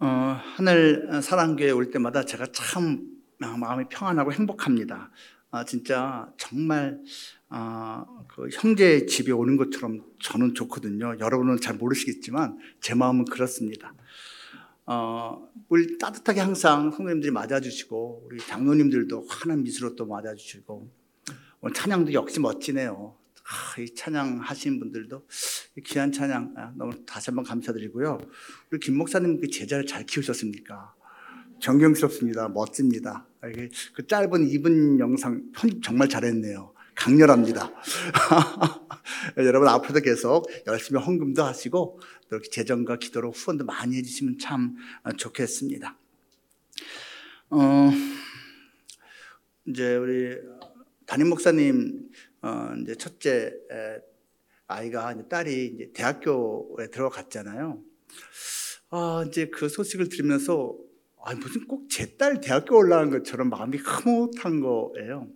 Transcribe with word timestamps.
어, 0.00 0.06
하늘 0.54 1.22
사랑교회 1.22 1.72
올 1.72 1.90
때마다 1.90 2.24
제가 2.24 2.46
참 2.52 3.18
마음이 3.38 3.86
평안하고 3.88 4.32
행복합니다. 4.32 5.10
아, 5.50 5.64
진짜 5.64 6.32
정말 6.36 7.00
아, 7.48 8.04
그 8.28 8.48
형제 8.52 9.06
집에 9.06 9.32
오는 9.32 9.56
것처럼 9.56 10.04
저는 10.22 10.54
좋거든요. 10.54 11.16
여러분은 11.18 11.60
잘 11.60 11.74
모르시겠지만 11.76 12.58
제 12.80 12.94
마음은 12.94 13.24
그렇습니다. 13.24 13.92
어, 14.86 15.50
우리 15.68 15.98
따뜻하게 15.98 16.40
항상 16.40 16.92
성도님들이 16.92 17.32
맞아주시고 17.32 18.26
우리 18.26 18.38
장로님들도 18.38 19.26
환한 19.28 19.64
미소로 19.64 19.96
또 19.96 20.06
맞아주시고 20.06 20.88
오늘 21.60 21.74
찬양도 21.74 22.12
역시 22.12 22.38
멋지네요. 22.38 23.17
아, 23.50 23.80
이 23.80 23.94
찬양 23.94 24.40
하시는 24.40 24.78
분들도 24.78 25.26
귀한 25.86 26.12
찬양 26.12 26.54
아, 26.56 26.72
너무 26.76 26.92
다시 27.06 27.30
한번 27.30 27.44
감사드리고요. 27.46 28.18
우리 28.70 28.78
김 28.78 28.98
목사님 28.98 29.40
그 29.40 29.48
제자를 29.48 29.86
잘 29.86 30.04
키우셨습니까? 30.04 30.94
존경스럽습니다. 31.58 32.48
멋집니다. 32.48 33.26
아, 33.40 33.48
그 33.94 34.06
짧은 34.06 34.48
2분 34.48 34.98
영상 34.98 35.50
편집 35.52 35.82
정말 35.82 36.10
잘했네요. 36.10 36.74
강렬합니다. 36.94 37.72
여러분 39.38 39.68
앞으로도 39.68 40.00
계속 40.00 40.46
열심히 40.66 41.00
헌금도 41.00 41.42
하시고 41.42 42.00
또 42.28 42.36
이렇게 42.36 42.50
재정과 42.50 42.96
기도로 42.98 43.30
후원도 43.30 43.64
많이 43.64 43.96
해주시면 43.96 44.38
참 44.38 44.76
좋겠습니다. 45.16 45.96
어, 47.50 47.90
이제 49.66 49.96
우리 49.96 50.36
담임 51.06 51.30
목사님 51.30 52.10
어, 52.42 52.74
이제 52.80 52.94
첫째 52.94 53.52
아이가 54.66 55.12
이제 55.12 55.28
딸이 55.28 55.66
이제 55.74 55.90
대학교에 55.94 56.88
들어갔잖아요. 56.90 57.82
아, 58.90 59.24
이제 59.28 59.46
그 59.48 59.68
소식을 59.68 60.08
들으면서 60.08 60.76
아, 61.24 61.34
무슨 61.34 61.66
꼭 61.66 61.88
제 61.88 62.16
딸 62.16 62.40
대학교 62.40 62.76
올라간 62.76 63.10
것처럼 63.10 63.50
마음이 63.50 63.78
흐뭇한 63.78 64.60
거예요. 64.60 65.28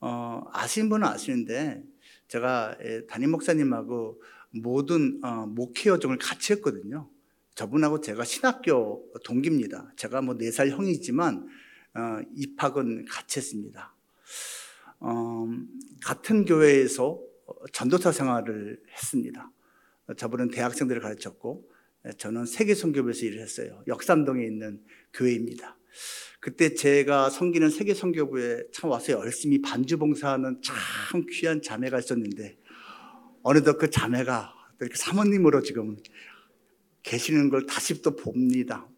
어, 0.00 0.42
아시는 0.52 0.88
분은 0.88 1.06
아시는데 1.06 1.82
제가 2.28 2.76
담임 3.08 3.30
목사님하고 3.32 4.22
모든 4.50 5.20
어, 5.24 5.46
목회 5.46 5.90
여정을 5.90 6.18
같이 6.18 6.52
했거든요. 6.54 7.10
저분하고 7.54 8.00
제가 8.00 8.24
신학교 8.24 9.10
동기입니다. 9.24 9.92
제가 9.96 10.20
뭐 10.22 10.34
네 10.36 10.50
살 10.50 10.70
형이지만 10.70 11.46
어, 11.94 12.20
입학은 12.34 13.06
같이 13.08 13.38
했습니다. 13.40 13.93
어, 15.06 15.46
같은 16.02 16.46
교회에서 16.46 17.20
전도사 17.72 18.10
생활을 18.10 18.80
했습니다. 18.90 19.50
저분은 20.16 20.50
대학생들을 20.50 21.02
가르쳤고 21.02 21.70
저는 22.16 22.46
세계선교부에서 22.46 23.26
일을 23.26 23.40
했어요. 23.40 23.82
역삼동에 23.86 24.42
있는 24.44 24.82
교회입니다. 25.12 25.78
그때 26.40 26.74
제가 26.74 27.28
섬기는 27.28 27.68
세계선교부에 27.68 28.64
참 28.72 28.90
와서 28.90 29.12
열심히 29.12 29.60
반주봉사하는 29.60 30.62
참 30.62 31.26
귀한 31.30 31.60
자매가 31.60 31.98
있었는데 31.98 32.58
어느덧 33.42 33.76
그 33.76 33.90
자매가 33.90 34.54
이렇게 34.80 34.96
사모님으로 34.96 35.62
지금 35.62 35.96
계시는 37.02 37.50
걸 37.50 37.66
다시 37.66 38.00
또 38.00 38.16
봅니다. 38.16 38.88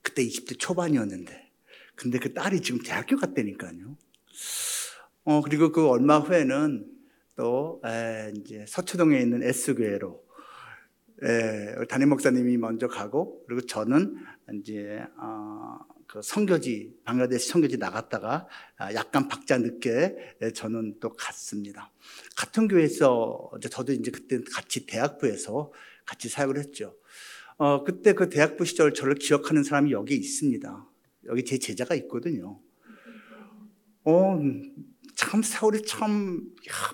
그때 0.00 0.24
20대 0.24 0.58
초반이었는데 0.60 1.50
근데 1.96 2.18
그 2.20 2.32
딸이 2.32 2.62
지금 2.62 2.80
대학교 2.82 3.16
갔다니까요. 3.16 3.96
어, 5.24 5.40
그리고 5.40 5.70
그 5.70 5.86
얼마 5.86 6.18
후에는 6.18 6.84
또 7.36 7.80
에, 7.84 8.32
이제 8.36 8.64
서초동에 8.66 9.20
있는 9.20 9.42
S교회로 9.42 10.24
에, 11.22 11.86
담임 11.88 12.08
목사님이 12.08 12.56
먼저 12.56 12.88
가고 12.88 13.44
그리고 13.46 13.64
저는 13.64 14.16
이제 14.54 15.04
어, 15.16 15.78
그 16.08 16.20
선교지 16.22 16.96
방글라데시 17.04 17.48
선교지 17.48 17.78
나갔다가 17.78 18.48
아, 18.76 18.92
약간 18.94 19.28
박자 19.28 19.58
늦게 19.58 20.36
저는 20.54 20.96
또 21.00 21.10
갔습니다. 21.14 21.92
같은 22.36 22.66
교회에서 22.66 23.52
저도 23.70 23.92
이제 23.92 24.10
그때 24.10 24.40
같이 24.52 24.86
대학부에서 24.86 25.72
같이 26.04 26.28
사역을 26.28 26.58
했죠. 26.58 26.96
어, 27.58 27.84
그때 27.84 28.12
그 28.12 28.28
대학부 28.28 28.64
시절 28.64 28.92
저를 28.92 29.14
기억하는 29.14 29.62
사람이 29.62 29.92
여기 29.92 30.16
있습니다. 30.16 30.86
여기 31.26 31.44
제 31.44 31.58
제자가 31.58 31.94
있거든요. 31.94 32.60
어, 34.04 34.38
참 35.22 35.42
세월이 35.42 35.82
참 35.82 36.42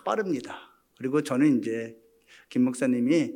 빠릅니다. 0.05 0.59
그리고 0.99 1.23
저는 1.23 1.59
이제 1.59 1.97
김 2.51 2.63
목사님이 2.65 3.33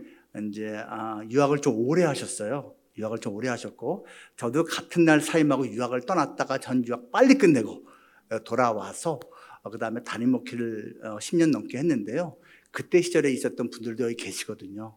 이제 0.48 0.76
아, 0.86 1.22
유학을 1.30 1.60
좀 1.60 1.74
오래 1.76 2.04
하셨어요. 2.04 2.74
유학을 2.98 3.18
좀 3.18 3.34
오래 3.34 3.48
하셨고 3.48 4.06
저도 4.36 4.64
같은 4.64 5.06
날 5.06 5.20
사임하고 5.22 5.66
유학을 5.66 6.02
떠났다가 6.02 6.58
전 6.58 6.86
유학 6.86 7.10
빨리 7.10 7.38
끝내고 7.38 7.86
어, 8.30 8.38
돌아와서 8.44 9.18
어, 9.62 9.70
그 9.70 9.78
다음에 9.78 10.02
담임 10.04 10.30
목회를 10.30 11.00
10년 11.02 11.48
어, 11.48 11.58
넘게 11.58 11.78
했는데요. 11.78 12.36
그때 12.70 13.00
시절에 13.00 13.30
있었던 13.32 13.70
분들도 13.70 14.04
여기 14.04 14.16
계시거든요. 14.16 14.96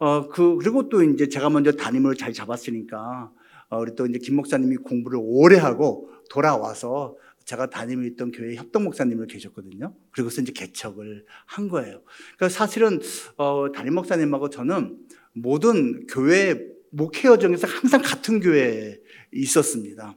어, 0.00 0.28
그, 0.28 0.56
그리고 0.56 0.88
또 0.88 1.02
이제 1.02 1.28
제가 1.28 1.50
먼저 1.50 1.72
담임을 1.72 2.16
잘 2.16 2.32
잡았으니까, 2.32 3.30
어, 3.68 3.78
우리 3.78 3.94
또 3.94 4.06
이제 4.06 4.18
김 4.18 4.36
목사님이 4.36 4.76
공부를 4.76 5.18
오래 5.22 5.56
하고 5.56 6.10
돌아와서 6.30 7.16
제가 7.44 7.68
다니고 7.68 8.02
있던 8.04 8.32
교회 8.32 8.54
협동 8.54 8.84
목사님을 8.84 9.26
계셨거든요. 9.26 9.94
그리고서 10.10 10.40
이제 10.40 10.52
개척을 10.52 11.26
한 11.46 11.68
거예요. 11.68 12.02
그러니까 12.36 12.48
사실은 12.48 13.00
어, 13.36 13.70
담임 13.72 13.94
목사님하고 13.94 14.50
저는 14.50 14.98
모든 15.32 16.06
교회 16.06 16.58
목회 16.90 17.28
여정에서 17.28 17.66
항상 17.66 18.00
같은 18.02 18.40
교회에 18.40 18.98
있었습니다. 19.32 20.16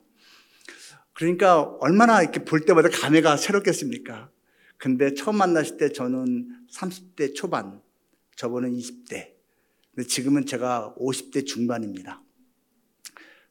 그러니까 1.13 1.63
얼마나 1.79 2.21
이렇게 2.21 2.45
볼 2.45 2.61
때마다 2.61 2.89
감회가 2.89 3.38
새롭겠습니까? 3.38 4.29
근데 4.77 5.13
처음 5.15 5.38
만났을 5.38 5.77
때 5.77 5.91
저는 5.91 6.67
30대 6.71 7.33
초반, 7.33 7.81
저번은 8.35 8.71
20대. 8.73 9.33
근데 9.95 10.07
지금은 10.07 10.45
제가 10.45 10.94
50대 10.99 11.45
중반입니다. 11.47 12.21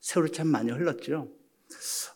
세월이 0.01 0.31
참 0.31 0.47
많이 0.47 0.71
흘렀죠. 0.71 1.33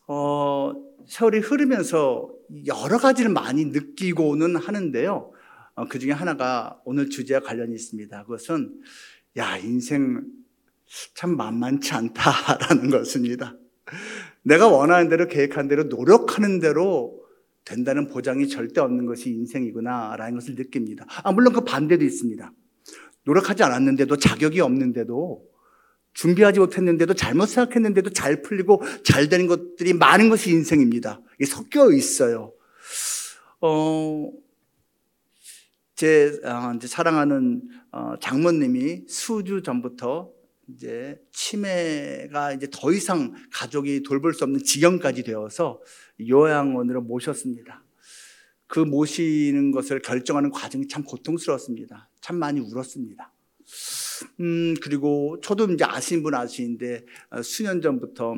어, 0.06 0.72
세월이 1.06 1.38
흐르면서 1.38 2.30
여러 2.66 2.98
가지를 2.98 3.30
많이 3.30 3.66
느끼고는 3.66 4.56
하는데요. 4.56 5.32
어, 5.74 5.84
그 5.88 5.98
중에 5.98 6.12
하나가 6.12 6.80
오늘 6.84 7.10
주제와 7.10 7.40
관련이 7.40 7.74
있습니다. 7.74 8.24
그것은 8.24 8.80
야, 9.36 9.56
인생 9.58 10.22
참 11.14 11.36
만만치 11.36 11.92
않다라는 11.92 12.90
것입니다. 12.90 13.56
내가 14.42 14.68
원하는 14.68 15.08
대로 15.08 15.28
계획한 15.28 15.68
대로 15.68 15.84
노력하는 15.84 16.60
대로 16.60 17.20
된다는 17.64 18.08
보장이 18.08 18.48
절대 18.48 18.80
없는 18.80 19.06
것이 19.06 19.30
인생이구나라는 19.30 20.34
것을 20.34 20.54
느낍니다. 20.56 21.04
아, 21.22 21.32
물론 21.32 21.52
그 21.52 21.60
반대도 21.62 22.04
있습니다. 22.04 22.52
노력하지 23.24 23.62
않았는데도 23.62 24.16
자격이 24.16 24.60
없는데도 24.60 25.49
준비하지 26.14 26.60
못했는데도 26.60 27.14
잘못 27.14 27.46
생각했는데도 27.46 28.10
잘 28.10 28.42
풀리고 28.42 28.82
잘 29.04 29.28
되는 29.28 29.46
것들이 29.46 29.92
많은 29.92 30.28
것이 30.28 30.50
인생입니다. 30.50 31.20
이게 31.36 31.46
섞여 31.46 31.90
있어요. 31.92 32.52
어, 33.60 34.30
제 35.94 36.38
어, 36.44 36.72
이제 36.76 36.86
사랑하는 36.86 37.62
어, 37.92 38.14
장모님이 38.20 39.04
수주 39.08 39.62
전부터 39.62 40.32
이제 40.68 41.20
치매가 41.32 42.52
이제 42.52 42.68
더 42.70 42.92
이상 42.92 43.34
가족이 43.52 44.02
돌볼 44.02 44.34
수 44.34 44.44
없는 44.44 44.62
지경까지 44.62 45.24
되어서 45.24 45.80
요양원으로 46.26 47.02
모셨습니다. 47.02 47.84
그 48.66 48.78
모시는 48.78 49.72
것을 49.72 50.00
결정하는 50.00 50.50
과정이 50.50 50.86
참 50.86 51.02
고통스러웠습니다. 51.02 52.08
참 52.20 52.36
많이 52.36 52.60
울었습니다. 52.60 53.32
음, 54.40 54.74
그리고 54.82 55.38
저도 55.42 55.70
이제 55.72 55.84
아시는 55.84 56.22
분 56.22 56.34
아시는데 56.34 57.04
어, 57.30 57.42
수년 57.42 57.80
전부터 57.82 58.36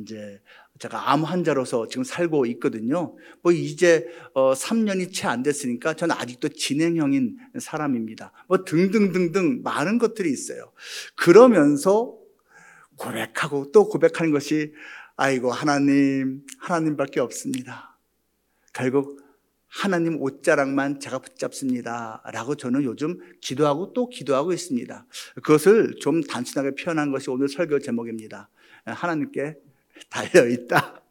이제 0.00 0.40
제가 0.78 1.10
암 1.10 1.24
환자로서 1.24 1.88
지금 1.88 2.04
살고 2.04 2.46
있거든요. 2.46 3.16
뭐 3.42 3.52
이제 3.52 4.06
어 4.32 4.52
3년이 4.52 5.12
채 5.12 5.26
안 5.26 5.42
됐으니까 5.42 5.94
저는 5.94 6.14
아직도 6.14 6.50
진행형인 6.50 7.36
사람입니다. 7.58 8.32
뭐 8.46 8.64
등등등등 8.64 9.62
많은 9.64 9.98
것들이 9.98 10.30
있어요. 10.30 10.72
그러면서 11.16 12.16
고백하고 12.96 13.72
또 13.72 13.88
고백하는 13.88 14.32
것이 14.32 14.72
아이고 15.16 15.50
하나님 15.50 16.42
하나님밖에 16.60 17.20
없습니다. 17.20 17.98
결국 18.72 19.20
하나님 19.68 20.20
옷자락만 20.20 20.98
제가 20.98 21.18
붙잡습니다. 21.18 22.22
라고 22.32 22.54
저는 22.54 22.84
요즘 22.84 23.18
기도하고 23.40 23.92
또 23.92 24.08
기도하고 24.08 24.52
있습니다. 24.52 25.06
그것을 25.42 25.96
좀 26.00 26.22
단순하게 26.22 26.74
표현한 26.74 27.12
것이 27.12 27.30
오늘 27.30 27.48
설교 27.48 27.78
제목입니다. 27.80 28.48
하나님께 28.84 29.56
달려있다. 30.10 31.02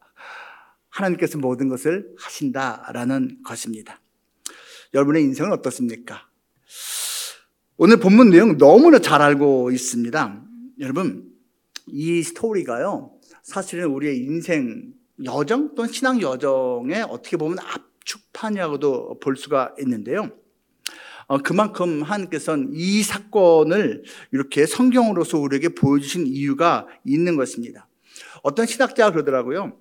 하나님께서 0.89 1.38
모든 1.38 1.69
것을 1.69 2.09
하신다라는 2.18 3.44
것입니다. 3.44 4.01
여러분의 4.94 5.24
인생은 5.24 5.51
어떻습니까? 5.51 6.27
오늘 7.77 7.98
본문 7.98 8.31
내용 8.31 8.57
너무나 8.57 8.98
잘 8.98 9.21
알고 9.21 9.69
있습니다. 9.71 10.44
여러분, 10.80 11.31
이 11.86 12.24
스토리가요, 12.24 13.12
사실은 13.44 13.86
우리의 13.86 14.18
인생 14.18 14.94
여정 15.24 15.75
또는 15.75 15.92
신앙 15.92 16.19
여정에 16.21 17.01
어떻게 17.01 17.38
보면 17.38 17.59
압 17.59 17.87
축판이라고도 18.07 19.19
볼 19.19 19.36
수가 19.36 19.75
있는데요. 19.80 20.31
어, 21.27 21.39
그만큼 21.39 22.04
하나님께서는 22.04 22.71
이 22.74 23.04
사건을 23.04 24.04
이렇게 24.31 24.65
성경으로서 24.65 25.38
우리에게 25.38 25.69
보여주신 25.69 26.25
이유가 26.25 26.88
있는 27.04 27.36
것입니다. 27.36 27.88
어떤 28.44 28.65
신학자가 28.65 29.12
그러더라고요. 29.12 29.77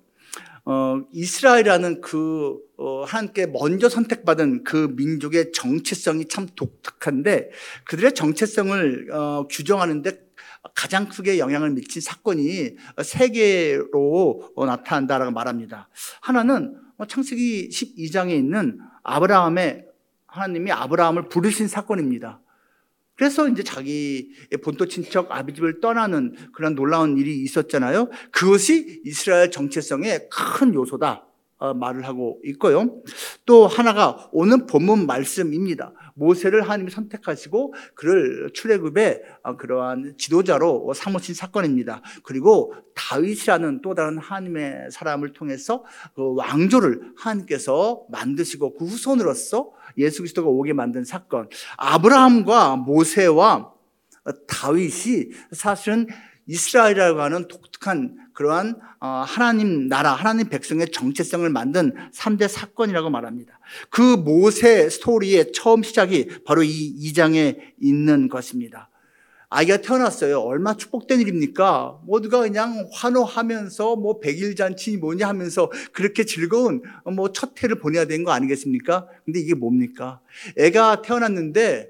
어, 0.65 1.01
이스라엘이라는 1.13 2.01
그 2.01 2.57
어, 2.75 3.05
하나님께 3.05 3.47
먼저 3.47 3.87
선택받은 3.87 4.65
그 4.65 4.93
민족의 4.97 5.53
정체성이 5.53 6.27
참 6.27 6.47
독특한데 6.53 7.51
그들의 7.85 8.13
정체성을 8.13 9.07
어, 9.13 9.47
규정하는데 9.49 10.27
가장 10.75 11.07
크게 11.07 11.39
영향을 11.39 11.69
미친 11.69 12.01
사건이 12.01 12.75
세 13.05 13.29
개로 13.29 14.51
어, 14.57 14.65
나타난다라고 14.65 15.31
말합니다. 15.31 15.87
하나는 16.19 16.73
뭐 16.73 16.86
창세기 17.05 17.69
12장에 17.69 18.31
있는 18.31 18.79
아브라함의 19.03 19.85
하나님이 20.27 20.71
아브라함을 20.71 21.29
부르신 21.29 21.67
사건입니다. 21.67 22.41
그래서 23.15 23.47
이제 23.47 23.63
자기 23.63 24.31
본토 24.63 24.85
친척 24.85 25.31
아비집을 25.31 25.79
떠나는 25.79 26.35
그런 26.53 26.75
놀라운 26.75 27.17
일이 27.17 27.41
있었잖아요. 27.41 28.09
그것이 28.31 29.01
이스라엘 29.05 29.49
정체성의 29.49 30.29
큰 30.29 30.73
요소다. 30.73 31.23
어, 31.59 31.73
말을 31.73 32.05
하고 32.05 32.39
있고요. 32.45 33.01
또 33.45 33.65
하나가 33.65 34.29
오는 34.31 34.67
본문 34.67 35.07
말씀입니다. 35.07 35.91
모세를 36.17 36.63
하나님이 36.63 36.91
선택하시고 36.91 37.73
그를 37.95 38.49
출애굽의 38.53 39.21
어, 39.43 39.55
그러한 39.57 40.15
지도자로 40.17 40.93
삼으신 40.93 41.35
사건입니다. 41.35 42.01
그리고 42.23 42.73
다윗이라는 42.95 43.81
또 43.81 43.93
다른 43.93 44.17
하나님의 44.17 44.89
사람을 44.91 45.33
통해서 45.33 45.85
그 46.15 46.35
왕조를 46.35 47.13
하나님께서 47.17 48.05
만드시고 48.09 48.77
그 48.77 48.85
후손으로서 48.85 49.71
예수 49.97 50.19
그리스도가 50.19 50.49
오게 50.49 50.73
만든 50.73 51.03
사건. 51.03 51.49
아브라함과 51.77 52.77
모세와 52.77 53.71
다윗이 54.47 55.31
사실은 55.51 56.07
이스라엘이라고 56.47 57.21
하는 57.21 57.47
독특한 57.47 58.15
그러한 58.37 58.75
어, 58.99 59.23
하나님 59.25 59.87
나라, 59.87 60.13
하나님 60.13 60.47
백성의 60.47 60.91
정체성을 60.91 61.49
만든 61.49 61.91
3대 62.13 62.47
사건이라고 62.47 63.09
말합니다. 63.09 63.59
그 63.89 64.01
모세 64.15 64.91
스토리의 64.91 65.53
처음 65.53 65.81
시작이 65.81 66.43
바로 66.45 66.61
이 66.61 66.93
2장에 67.01 67.57
있는 67.81 68.29
것입니다. 68.29 68.91
아이가 69.49 69.77
태어났어요. 69.77 70.39
얼마 70.41 70.77
축복된 70.77 71.19
일입니까? 71.19 72.01
모두가 72.05 72.41
그냥 72.41 72.87
환호하면서 72.93 73.95
뭐 73.95 74.19
백일 74.19 74.55
잔치 74.55 74.97
뭐냐 74.97 75.27
하면서 75.27 75.71
그렇게 75.91 76.23
즐거운 76.23 76.83
뭐 77.05 77.29
첫 77.33 77.63
해를 77.63 77.79
보내야 77.79 78.05
되는 78.05 78.23
거 78.23 78.33
아니겠습니까? 78.33 79.07
근데 79.25 79.39
이게 79.39 79.55
뭡니까? 79.55 80.21
애가 80.57 81.01
태어났는데 81.01 81.89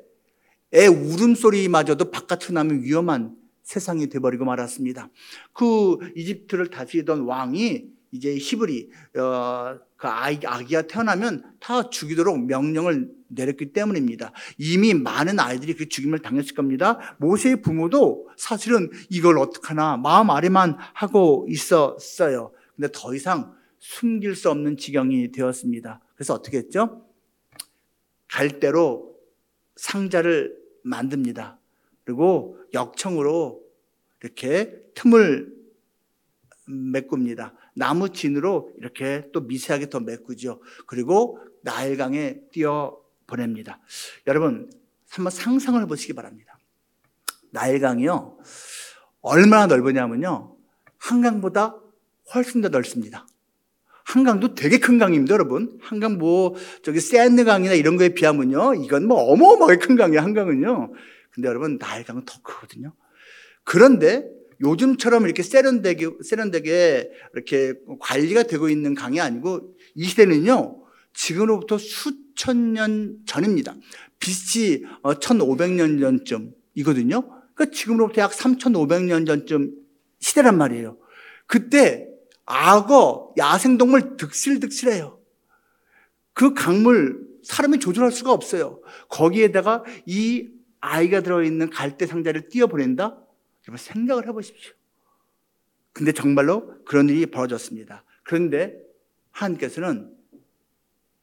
애 0.76 0.88
울음소리마저도 0.88 2.10
바깥으로 2.10 2.54
나면 2.54 2.84
위험한 2.84 3.36
세상이 3.68 4.08
돼버리고 4.08 4.46
말았습니다. 4.46 5.10
그 5.52 5.98
이집트를 6.16 6.70
다스리던 6.70 7.24
왕이 7.24 7.84
이제 8.12 8.38
히브리 8.38 8.90
어, 9.18 9.78
그 9.98 10.08
아기, 10.08 10.48
아기가 10.48 10.84
태어나면 10.84 11.44
다 11.60 11.90
죽이도록 11.90 12.46
명령을 12.46 13.12
내렸기 13.28 13.74
때문입니다. 13.74 14.32
이미 14.58 14.94
많은 14.94 15.38
아이들이 15.42 15.74
그 15.74 15.90
죽임을 15.90 16.20
당했을 16.20 16.56
겁니다. 16.56 17.18
모세의 17.20 17.62
부모도 17.62 18.30
사실은 18.38 18.90
이걸 19.10 19.38
어떡하나 19.38 19.98
마음 19.98 20.30
아래만 20.30 20.78
하고 20.94 21.46
있었어요. 21.50 22.54
근데 22.78 22.88
더 22.94 23.14
이상 23.14 23.54
숨길 23.80 24.38
수 24.38 24.50
없는 24.50 24.78
지경이 24.78 25.34
되었습니다. 25.34 26.00
그래서 26.16 26.34
어떻게 26.34 26.60
했죠? 26.60 27.06
갈대로 28.30 29.14
상자를 29.76 30.56
만듭니다. 30.84 31.60
그리고 32.08 32.58
역청으로 32.74 33.62
이렇게 34.24 34.80
틈을 34.96 35.54
메꿉니다. 36.66 37.54
나무 37.76 38.14
진으로 38.14 38.72
이렇게 38.78 39.26
또 39.34 39.42
미세하게 39.42 39.90
더 39.90 40.00
메꾸죠. 40.00 40.62
그리고 40.86 41.38
나일강에 41.64 42.38
띄어 42.54 42.98
보냅니다. 43.28 43.82
여러분, 44.26 44.72
한번 45.10 45.32
상상을 45.32 45.82
해보시기 45.82 46.14
바랍니다. 46.14 46.58
나일강이요, 47.52 48.38
얼마나 49.20 49.68
넓으냐면요, 49.68 50.56
한강보다 51.00 51.76
훨씬 52.34 52.62
더 52.62 52.70
넓습니다. 52.70 53.28
한강도 54.06 54.56
되게 54.56 54.80
큰 54.80 54.98
강입니다, 54.98 55.34
여러분. 55.34 55.78
한강 55.82 56.18
뭐, 56.18 56.56
저기 56.84 57.02
샌드강이나 57.02 57.74
이런 57.74 57.98
거에 57.98 58.14
비하면요, 58.14 58.76
이건 58.76 59.08
뭐 59.08 59.24
어마어마하게 59.24 59.80
큰 59.80 59.98
강이에요, 59.98 60.22
한강은요. 60.22 60.94
근데 61.38 61.50
여러분, 61.50 61.78
나일강은 61.80 62.26
더 62.26 62.42
크거든요. 62.42 62.94
그런데 63.64 64.28
요즘처럼 64.60 65.26
이렇게 65.26 65.44
세련되게, 65.44 66.10
세련되게 66.24 67.12
이렇게 67.36 67.76
관리가 68.00 68.44
되고 68.44 68.70
있는 68.70 68.96
강이 68.96 69.22
아니고 69.22 69.76
이 69.94 70.06
시대는요, 70.06 70.84
지금으로부터 71.14 71.78
수천 71.78 72.74
년 72.74 73.20
전입니다. 73.28 73.76
BC 74.18 74.84
1500년 75.04 75.98
어, 75.98 76.26
전쯤이거든요. 76.26 77.22
그러니까 77.54 77.66
지금으로부터 77.72 78.22
약 78.22 78.32
3500년 78.32 79.28
전쯤 79.28 79.76
시대란 80.20 80.58
말이에요. 80.58 80.98
그때 81.46 82.08
악어, 82.48 83.36
야생동물 83.38 84.18
득실득실해요. 84.18 85.20
그 86.34 86.56
강물 86.56 87.28
사람이 87.44 87.78
조절할 87.78 88.12
수가 88.12 88.32
없어요. 88.32 88.82
거기에다가 89.10 89.84
이 90.08 90.50
아이가 90.88 91.22
들어있는 91.22 91.70
갈대 91.70 92.06
상자를 92.06 92.50
띄어보낸다? 92.50 93.04
여러분 93.68 93.78
생각을 93.78 94.28
해보십시오. 94.28 94.74
근데 95.92 96.12
정말로 96.12 96.84
그런 96.86 97.10
일이 97.10 97.26
벌어졌습니다. 97.26 98.04
그런데 98.24 98.76
하나님께서는 99.32 100.16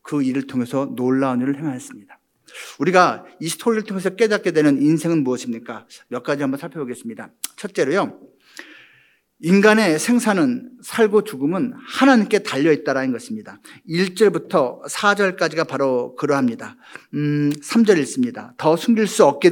그 0.03 0.23
일을 0.23 0.47
통해서 0.47 0.87
놀라운 0.95 1.41
일을 1.41 1.59
행하였습니다. 1.59 2.19
우리가 2.79 3.25
이 3.41 3.49
스토리를 3.49 3.85
통해서 3.85 4.11
깨닫게 4.11 4.53
되는 4.53 4.81
인생은 4.83 5.25
무엇입니까? 5.25 5.87
몇 6.09 6.23
가지 6.23 6.43
한번 6.43 6.59
살펴보겠습니다. 6.61 7.31
첫째로요. 7.57 8.21
인간의 9.41 9.99
생사는 9.99 10.71
살고 10.83 11.25
죽음은 11.25 11.75
하나님께 11.87 12.41
달려있다라는 12.41 13.13
것입니다. 13.13 13.61
1절부터 13.89 14.85
4절까지가 14.87 15.67
바로 15.67 16.15
그러합니다. 16.15 16.77
음, 17.15 17.51
3절 17.51 17.99
읽습니다. 17.99 18.55
더 18.57 18.77
숨길 18.77 19.07
수 19.07 19.25
없게 19.25 19.51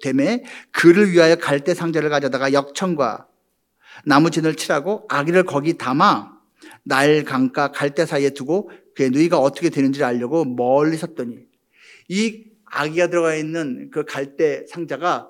되매 0.00 0.42
그를 0.70 1.10
위하여 1.10 1.36
갈대 1.36 1.74
상자를 1.74 2.08
가져다가 2.08 2.52
역청과 2.52 3.26
나무진을 4.04 4.54
칠하고 4.54 5.06
아기를 5.08 5.44
거기 5.44 5.76
담아 5.76 6.36
날 6.84 7.24
강가 7.24 7.72
갈대 7.72 8.06
사이에 8.06 8.30
두고 8.30 8.70
그의 8.94 9.10
누이가 9.10 9.38
어떻게 9.38 9.70
되는지를 9.70 10.06
알려고 10.06 10.44
멀리 10.44 10.96
섰더니 10.96 11.46
이 12.08 12.44
아기가 12.64 13.08
들어가 13.08 13.34
있는 13.34 13.90
그 13.90 14.04
갈대 14.04 14.64
상자가 14.68 15.28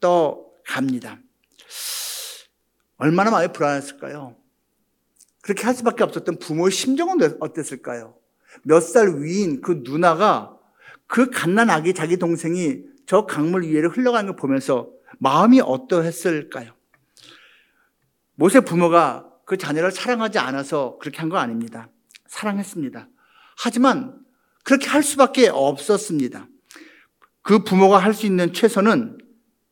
떠갑니다. 0.00 1.20
얼마나 3.04 3.30
많이 3.30 3.52
불안했을까요? 3.52 4.34
그렇게 5.42 5.64
할 5.64 5.74
수밖에 5.74 6.02
없었던 6.04 6.38
부모의 6.38 6.72
심정은 6.72 7.18
어땠을까요? 7.38 8.16
몇 8.62 8.80
살 8.80 9.20
위인 9.20 9.60
그 9.60 9.82
누나가 9.84 10.56
그 11.06 11.28
갓난 11.28 11.68
아기 11.68 11.92
자기 11.92 12.16
동생이 12.16 12.78
저 13.04 13.26
강물 13.26 13.64
위에를 13.64 13.90
흘러가는 13.90 14.26
걸 14.26 14.36
보면서 14.36 14.88
마음이 15.18 15.60
어떠했을까요? 15.60 16.72
모세 18.36 18.60
부모가 18.60 19.28
그 19.44 19.58
자녀를 19.58 19.92
사랑하지 19.92 20.38
않아서 20.38 20.96
그렇게 20.98 21.18
한 21.18 21.28
거 21.28 21.36
아닙니다. 21.36 21.90
사랑했습니다. 22.26 23.08
하지만 23.58 24.18
그렇게 24.64 24.88
할 24.88 25.02
수밖에 25.02 25.48
없었습니다. 25.48 26.48
그 27.42 27.64
부모가 27.64 27.98
할 27.98 28.14
수 28.14 28.24
있는 28.24 28.54
최선은 28.54 29.18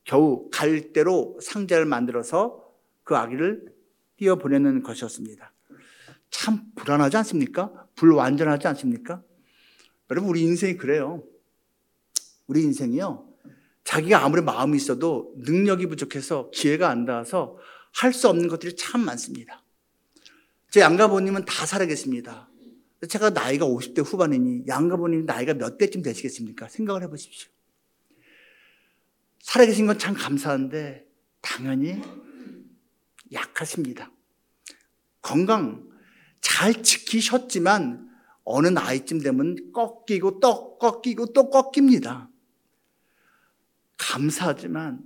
겨우 0.05 0.51
갈대로 0.53 1.39
상자를 1.41 1.87
만들어서 1.87 2.62
그 3.13 3.17
아기를 3.19 3.67
띄어 4.17 4.37
보내는 4.37 4.83
것이었습니다. 4.83 5.53
참 6.31 6.63
불안하지 6.77 7.19
않습니까? 7.19 7.87
불완전하지 7.95 8.67
않습니까? 8.69 9.23
여러분, 10.11 10.31
우리 10.31 10.41
인생이 10.41 10.79
그래요. 10.79 11.23
우리 12.47 12.63
인생이요. 12.63 13.29
자기가 13.85 14.25
아무리 14.25 14.41
마음이 14.41 14.79
있어도 14.79 15.35
능력이 15.37 15.89
부족해서 15.89 16.49
기회가 16.55 16.89
안 16.89 17.05
닿아서 17.05 17.59
할 17.93 18.15
수 18.15 18.31
없는 18.31 18.49
것들이 18.49 18.77
참 18.77 19.05
많습니다. 19.05 19.63
제 20.71 20.81
양가부님은 20.81 21.45
다 21.45 21.67
살아계십니다. 21.67 22.49
제가 23.07 23.29
나이가 23.29 23.67
50대 23.67 24.03
후반이니 24.03 24.65
양가부님 24.69 25.27
나이가 25.27 25.53
몇 25.53 25.77
대쯤 25.77 26.01
되시겠습니까? 26.01 26.69
생각을 26.69 27.03
해보십시오. 27.03 27.51
살아계신 29.41 29.87
건 29.87 29.99
참 29.99 30.15
감사한데 30.15 31.07
당연히 31.43 32.01
약하십니다. 33.33 34.11
건강 35.21 35.89
잘 36.41 36.83
지키셨지만 36.83 38.11
어느 38.45 38.69
나이쯤 38.69 39.21
되면 39.21 39.73
꺾이고 39.73 40.41
또 40.41 40.79
꺾이고 40.79 41.33
또 41.33 41.51
꺾입니다. 41.51 42.29
감사하지만 43.99 45.01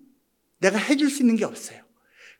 내가 0.58 0.78
해줄 0.78 1.10
수 1.10 1.22
있는 1.22 1.36
게 1.36 1.44
없어요. 1.44 1.84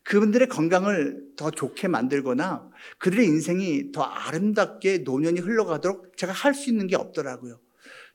그분들의 0.05 0.49
건강을 0.49 1.35
더 1.37 1.51
좋게 1.51 1.89
만들거나 1.89 2.71
그들의 2.99 3.27
인생이 3.27 3.93
더 3.93 4.03
아름답게 4.03 4.99
노년이 4.99 5.41
흘러가도록 5.41 6.17
제가 6.17 6.33
할 6.33 6.55
수 6.55 6.71
있는 6.71 6.87
게 6.87 6.97
없더라고요. 6.97 7.61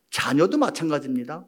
자녀도 0.10 0.58
마찬가지입니다. 0.58 1.46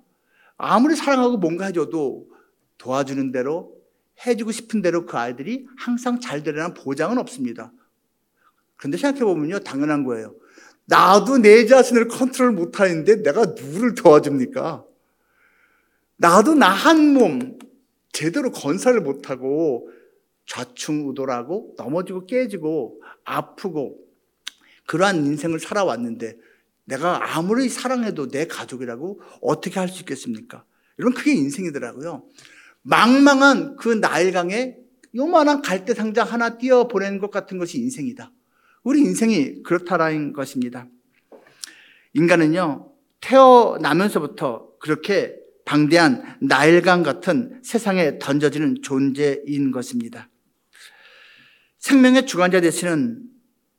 아무리 0.58 0.96
사랑하고 0.96 1.38
뭔가 1.38 1.66
해줘도 1.66 2.30
도와주는 2.78 3.32
대로 3.32 3.83
해주고 4.26 4.52
싶은 4.52 4.82
대로 4.82 5.06
그 5.06 5.18
아이들이 5.18 5.66
항상 5.78 6.20
잘 6.20 6.44
되려는 6.44 6.74
보장은 6.74 7.18
없습니다. 7.18 7.72
그런데 8.78 8.98
생각해보면요, 8.98 9.60
당연한 9.60 10.04
거예요. 10.04 10.36
나도 10.86 11.38
내 11.38 11.66
자신을 11.66 12.08
컨트롤 12.10 12.52
못하는데 12.52 13.22
내가 13.24 13.46
누구를 13.46 13.96
도와줍니까? 13.96 14.86
나도 16.18 16.56
나 16.56 16.70
한 16.74 17.14
몸 17.14 17.58
제대로 18.12 18.52
건설을 18.52 19.02
못하고 19.02 19.90
좌충우돌하고 20.46 21.76
넘어지고 21.78 22.26
깨지고 22.26 23.02
아프고 23.24 23.98
그러한 24.86 25.26
인생을 25.26 25.60
살아왔는데 25.60 26.38
내가 26.86 27.36
아무리 27.38 27.70
사랑해도 27.70 28.28
내 28.28 28.46
가족이라고 28.46 29.22
어떻게 29.42 29.80
할 29.80 29.88
수 29.90 30.02
있겠습니까? 30.02 30.66
여러분 31.00 31.18
그게 31.18 31.34
인생이더라고요. 31.34 32.24
망망한 32.84 33.76
그 33.78 33.90
나일강에 33.90 34.78
요만한 35.16 35.62
갈대 35.62 35.94
상자 35.94 36.24
하나 36.24 36.58
띄어 36.58 36.88
보내는 36.88 37.20
것 37.20 37.32
같은 37.32 37.58
것이 37.58 37.78
인생이다. 37.80 38.32
우리 38.84 39.00
인생이 39.00 39.64
그렇다라는 39.64 40.34
것입니다. 40.34 40.88
인간은요, 42.14 42.92
태어나면서부터 43.22 44.78
그렇게 44.80 45.36
방대한 45.66 46.38
나일강 46.42 47.04
같은 47.04 47.62
세상에 47.64 48.20
던져지는 48.20 48.82
존재인 48.82 49.72
것입니다. 49.72 50.30
생명의 51.80 52.26
주관자 52.26 52.60
되시는 52.60 53.24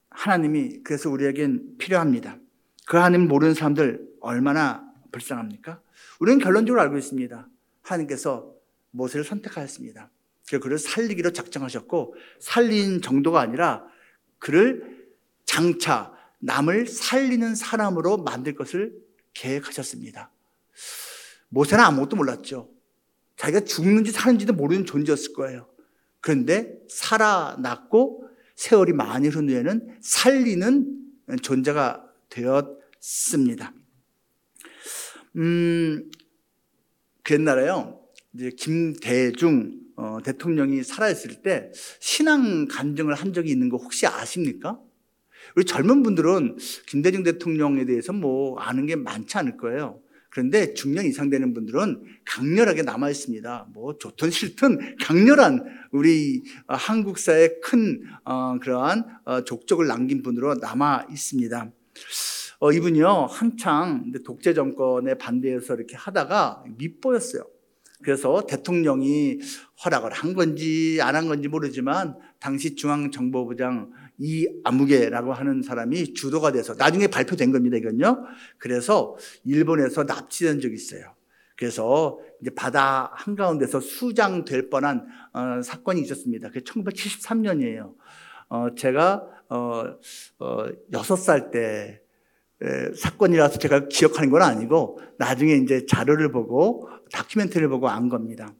하나님이 0.08 0.82
그래서 0.82 1.10
우리에겐 1.10 1.76
필요합니다. 1.78 2.38
그 2.86 2.96
하나님 2.96 3.28
모르는 3.28 3.54
사람들 3.54 4.00
얼마나 4.20 4.84
불쌍합니까? 5.12 5.80
우리는 6.20 6.38
결론적으로 6.38 6.80
알고 6.80 6.96
있습니다. 6.96 7.48
하나님께서 7.82 8.53
모세를 8.94 9.24
선택하였습니다. 9.24 10.10
그를 10.62 10.78
살리기로 10.78 11.32
작정하셨고 11.32 12.14
살린 12.38 13.02
정도가 13.02 13.40
아니라 13.40 13.84
그를 14.38 15.08
장차 15.44 16.12
남을 16.38 16.86
살리는 16.86 17.54
사람으로 17.54 18.18
만들 18.18 18.54
것을 18.54 18.94
계획하셨습니다. 19.32 20.30
모세는 21.48 21.82
아무것도 21.82 22.16
몰랐죠. 22.16 22.70
자기가 23.36 23.60
죽는지 23.60 24.12
사는지도 24.12 24.52
모르는 24.52 24.86
존재였을 24.86 25.32
거예요. 25.32 25.68
그런데 26.20 26.78
살아났고 26.88 28.28
세월이 28.54 28.92
많이 28.92 29.28
흐른 29.28 29.48
후에는 29.48 29.98
살리는 30.00 31.00
존재가 31.42 32.06
되었습니다. 32.28 33.72
음, 35.36 36.10
그 37.24 37.34
옛날에요. 37.34 38.03
이제 38.34 38.50
김대중 38.50 39.80
어, 39.96 40.18
대통령이 40.24 40.82
살아있을 40.82 41.42
때 41.42 41.70
신앙 42.00 42.66
간증을 42.66 43.14
한 43.14 43.32
적이 43.32 43.50
있는 43.50 43.68
거 43.68 43.76
혹시 43.76 44.06
아십니까? 44.06 44.80
우리 45.54 45.64
젊은 45.64 46.02
분들은 46.02 46.56
김대중 46.86 47.22
대통령에 47.22 47.84
대해서 47.84 48.12
뭐 48.12 48.58
아는 48.58 48.86
게 48.86 48.96
많지 48.96 49.38
않을 49.38 49.56
거예요. 49.56 50.00
그런데 50.30 50.74
중년 50.74 51.04
이상 51.04 51.30
되는 51.30 51.54
분들은 51.54 52.02
강렬하게 52.24 52.82
남아 52.82 53.08
있습니다. 53.08 53.68
뭐 53.72 53.96
좋든 53.98 54.32
싫든 54.32 54.96
강렬한 55.00 55.64
우리 55.92 56.42
한국사의 56.66 57.60
큰 57.60 58.02
어, 58.24 58.58
그러한 58.58 59.04
어, 59.26 59.44
족적을 59.44 59.86
남긴 59.86 60.24
분으로 60.24 60.54
남아 60.54 61.06
있습니다. 61.08 61.70
어, 62.58 62.72
이분이요 62.72 63.28
한창 63.30 64.10
독재 64.24 64.54
정권에 64.54 65.14
반대해서 65.14 65.76
이렇게 65.76 65.94
하다가 65.94 66.64
밉보였어요. 66.78 67.53
그래서 68.04 68.44
대통령이 68.46 69.40
허락을 69.84 70.12
한 70.12 70.34
건지 70.34 70.98
안 71.02 71.14
한 71.14 71.28
건지 71.28 71.48
모르지만 71.48 72.16
당시 72.38 72.76
중앙정보부장 72.76 73.90
이 74.18 74.48
아무개라고 74.62 75.32
하는 75.32 75.62
사람이 75.62 76.14
주도가 76.14 76.52
돼서 76.52 76.74
나중에 76.74 77.06
발표된 77.08 77.50
겁니다, 77.50 77.76
이건요. 77.76 78.24
그래서 78.58 79.16
일본에서 79.44 80.04
납치된 80.04 80.60
적이 80.60 80.74
있어요. 80.74 81.14
그래서 81.56 82.18
이제 82.40 82.50
바다 82.54 83.10
한가운데서 83.14 83.80
수장될 83.80 84.70
뻔한 84.70 85.06
어, 85.32 85.62
사건이 85.62 86.00
있었습니다. 86.02 86.48
그게 86.48 86.60
1973년이에요. 86.60 87.94
어, 88.48 88.74
제가 88.74 89.24
어, 89.48 89.84
어, 90.38 90.66
6살 90.92 91.50
때 91.50 91.60
에, 91.60 92.03
사건이라서 92.96 93.58
제가 93.58 93.88
기억하는 93.88 94.30
건 94.30 94.42
아니고 94.42 94.98
나중에 95.18 95.54
이제 95.54 95.86
자료를 95.86 96.32
보고 96.32 96.88
다큐멘터리를 97.12 97.68
보고 97.68 97.88
안 97.88 98.08
겁니다. 98.08 98.54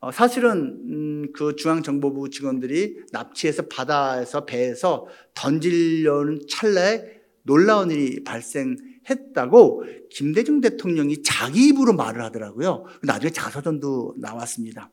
어, 0.00 0.10
사실은 0.10 0.80
음, 0.88 1.32
그 1.34 1.56
중앙정보부 1.56 2.30
직원들이 2.30 3.04
납치해서 3.12 3.66
바다에서 3.66 4.46
배에서 4.46 5.06
던지려는 5.34 6.40
찰나에 6.48 7.20
놀라운 7.42 7.90
일이 7.90 8.24
발생했다고 8.24 9.84
김대중 10.10 10.60
대통령이 10.60 11.22
자기 11.22 11.68
입으로 11.68 11.92
말을 11.92 12.22
하더라고요. 12.22 12.86
나중에 13.02 13.30
자서전도 13.30 14.14
나왔습니다. 14.18 14.90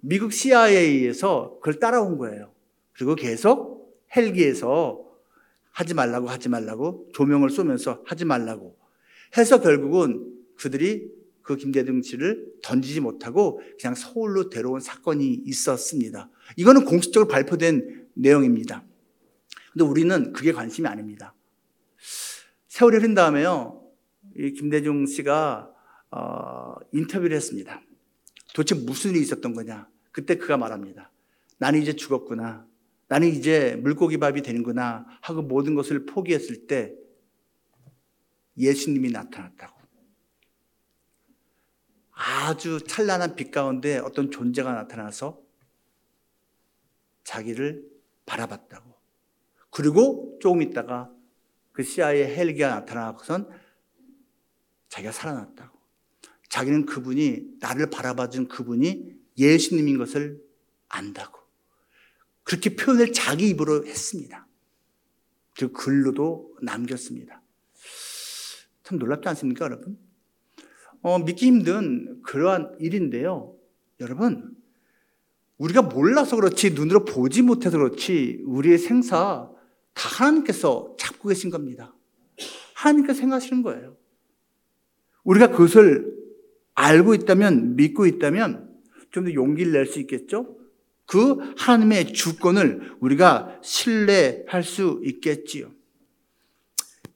미국 0.00 0.32
CIA에서 0.32 1.56
그걸 1.60 1.80
따라온 1.80 2.18
거예요. 2.18 2.52
그리고 2.92 3.14
계속 3.14 3.98
헬기에서 4.14 5.07
하지 5.78 5.94
말라고 5.94 6.26
하지 6.28 6.48
말라고 6.48 7.08
조명을 7.12 7.50
쏘면서 7.50 8.02
하지 8.04 8.24
말라고 8.24 8.76
해서 9.36 9.60
결국은 9.60 10.28
그들이 10.56 11.08
그 11.42 11.56
김대중 11.56 12.02
씨를 12.02 12.52
던지지 12.64 12.98
못하고 12.98 13.60
그냥 13.80 13.94
서울로 13.94 14.50
데려온 14.50 14.80
사건이 14.80 15.42
있었습니다. 15.44 16.30
이거는 16.56 16.84
공식적으로 16.84 17.28
발표된 17.28 18.08
내용입니다. 18.14 18.84
근데 19.72 19.84
우리는 19.84 20.32
그게 20.32 20.50
관심이 20.52 20.88
아닙니다. 20.88 21.32
세월이 22.66 22.96
흐른 22.96 23.14
다음에요, 23.14 23.80
이 24.36 24.50
김대중 24.54 25.06
씨가 25.06 25.70
어, 26.10 26.74
인터뷰를 26.90 27.36
했습니다. 27.36 27.80
도대체 28.52 28.74
무슨 28.74 29.12
일이 29.12 29.20
있었던 29.20 29.54
거냐? 29.54 29.88
그때 30.10 30.34
그가 30.34 30.56
말합니다. 30.56 31.12
나는 31.58 31.80
이제 31.80 31.94
죽었구나. 31.94 32.66
나는 33.08 33.28
이제 33.28 33.76
물고기 33.76 34.18
밥이 34.18 34.42
되는구나 34.42 35.06
하고 35.22 35.42
모든 35.42 35.74
것을 35.74 36.06
포기했을 36.06 36.66
때 36.66 36.94
예수님이 38.56 39.10
나타났다고. 39.10 39.78
아주 42.12 42.80
찬란한 42.86 43.36
빛 43.36 43.50
가운데 43.50 43.98
어떤 43.98 44.30
존재가 44.30 44.72
나타나서 44.72 45.40
자기를 47.24 47.88
바라봤다고. 48.26 48.92
그리고 49.70 50.38
조금 50.42 50.60
있다가 50.62 51.12
그 51.72 51.82
시야의 51.84 52.36
헬기가 52.36 52.70
나타나고선 52.70 53.48
자기가 54.88 55.12
살아났다고. 55.12 55.78
자기는 56.48 56.86
그분이 56.86 57.58
나를 57.60 57.90
바라봐준 57.90 58.48
그분이 58.48 59.16
예수님인 59.38 59.98
것을 59.98 60.42
안다고. 60.88 61.37
그렇게 62.48 62.74
표현을 62.76 63.12
자기 63.12 63.50
입으로 63.50 63.84
했습니다. 63.84 64.46
그 65.58 65.70
글로도 65.70 66.56
남겼습니다. 66.62 67.42
참 68.84 68.98
놀랍지 68.98 69.28
않습니까, 69.28 69.66
여러분? 69.66 69.98
어, 71.02 71.18
믿기 71.18 71.44
힘든 71.46 72.22
그러한 72.22 72.78
일인데요. 72.80 73.54
여러분, 74.00 74.56
우리가 75.58 75.82
몰라서 75.82 76.36
그렇지, 76.36 76.70
눈으로 76.70 77.04
보지 77.04 77.42
못해서 77.42 77.76
그렇지, 77.76 78.42
우리의 78.46 78.78
생사 78.78 79.50
다 79.92 80.08
하나님께서 80.08 80.96
잡고 80.98 81.28
계신 81.28 81.50
겁니다. 81.50 81.94
하나님께서 82.76 83.20
생각하시는 83.20 83.62
거예요. 83.62 83.94
우리가 85.22 85.48
그것을 85.50 86.16
알고 86.74 87.12
있다면, 87.12 87.76
믿고 87.76 88.06
있다면, 88.06 88.74
좀 89.10 89.24
더 89.24 89.34
용기를 89.34 89.72
낼 89.72 89.84
수 89.84 90.00
있겠죠? 90.00 90.56
그 91.08 91.54
하나님의 91.56 92.12
주권을 92.12 92.98
우리가 93.00 93.60
신뢰할 93.62 94.62
수 94.62 95.00
있겠지요. 95.02 95.72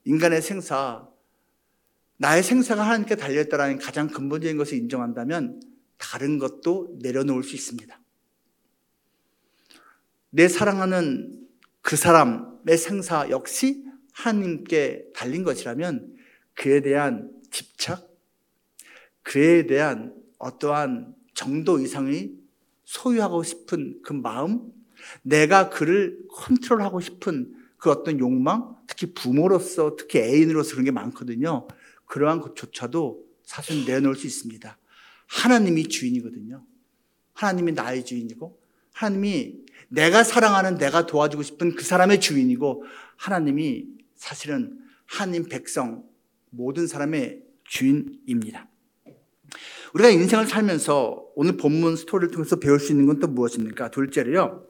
인간의 0.03 0.41
생사, 0.41 1.07
나의 2.17 2.41
생사가 2.41 2.83
하나님께 2.83 3.15
달려있다는 3.15 3.77
가장 3.77 4.07
근본적인 4.07 4.57
것을 4.57 4.79
인정한다면 4.79 5.61
다른 5.99 6.39
것도 6.39 6.97
내려놓을 7.03 7.43
수 7.43 7.55
있습니다. 7.55 7.99
내 10.31 10.47
사랑하는 10.47 11.47
그 11.83 11.95
사람의 11.95 12.77
생사 12.79 13.29
역시 13.29 13.85
하나님께 14.13 15.11
달린 15.13 15.43
것이라면 15.43 16.15
그에 16.55 16.81
대한 16.81 17.31
집착, 17.51 18.09
그에 19.21 19.67
대한 19.67 20.15
어떠한 20.39 21.13
정도 21.35 21.79
이상의 21.79 22.42
소유하고 22.93 23.41
싶은 23.43 23.99
그 24.03 24.13
마음, 24.13 24.71
내가 25.23 25.69
그를 25.69 26.19
컨트롤하고 26.29 27.01
싶은 27.01 27.53
그 27.77 27.89
어떤 27.89 28.19
욕망, 28.19 28.75
특히 28.87 29.13
부모로서, 29.13 29.95
특히 29.97 30.19
애인으로서 30.19 30.71
그런 30.71 30.85
게 30.85 30.91
많거든요. 30.91 31.67
그러한 32.05 32.39
것조차도 32.39 33.25
사실 33.43 33.85
내놓을 33.85 34.15
수 34.15 34.27
있습니다. 34.27 34.77
하나님이 35.27 35.87
주인이거든요. 35.87 36.63
하나님이 37.33 37.71
나의 37.71 38.05
주인이고, 38.05 38.59
하나님이 38.93 39.63
내가 39.89 40.23
사랑하는 40.23 40.77
내가 40.77 41.07
도와주고 41.07 41.41
싶은 41.41 41.75
그 41.75 41.83
사람의 41.83 42.21
주인이고, 42.21 42.83
하나님이 43.17 43.87
사실은 44.15 44.79
하나님 45.05 45.45
백성, 45.49 46.07
모든 46.51 46.85
사람의 46.85 47.41
주인입니다. 47.63 48.69
우리가 49.93 50.09
인생을 50.09 50.47
살면서 50.47 51.23
오늘 51.35 51.57
본문 51.57 51.95
스토리를 51.95 52.31
통해서 52.31 52.57
배울 52.57 52.79
수 52.79 52.91
있는 52.91 53.05
건 53.05 53.19
또 53.19 53.27
무엇입니까? 53.27 53.91
둘째로요. 53.91 54.65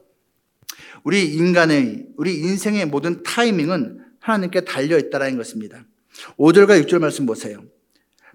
우리 1.02 1.34
인간의, 1.34 2.06
우리 2.16 2.38
인생의 2.38 2.86
모든 2.86 3.22
타이밍은 3.22 4.00
하나님께 4.20 4.62
달려있다라는 4.62 5.36
것입니다. 5.36 5.84
5절과 6.38 6.82
6절 6.84 6.98
말씀 6.98 7.26
보세요. 7.26 7.62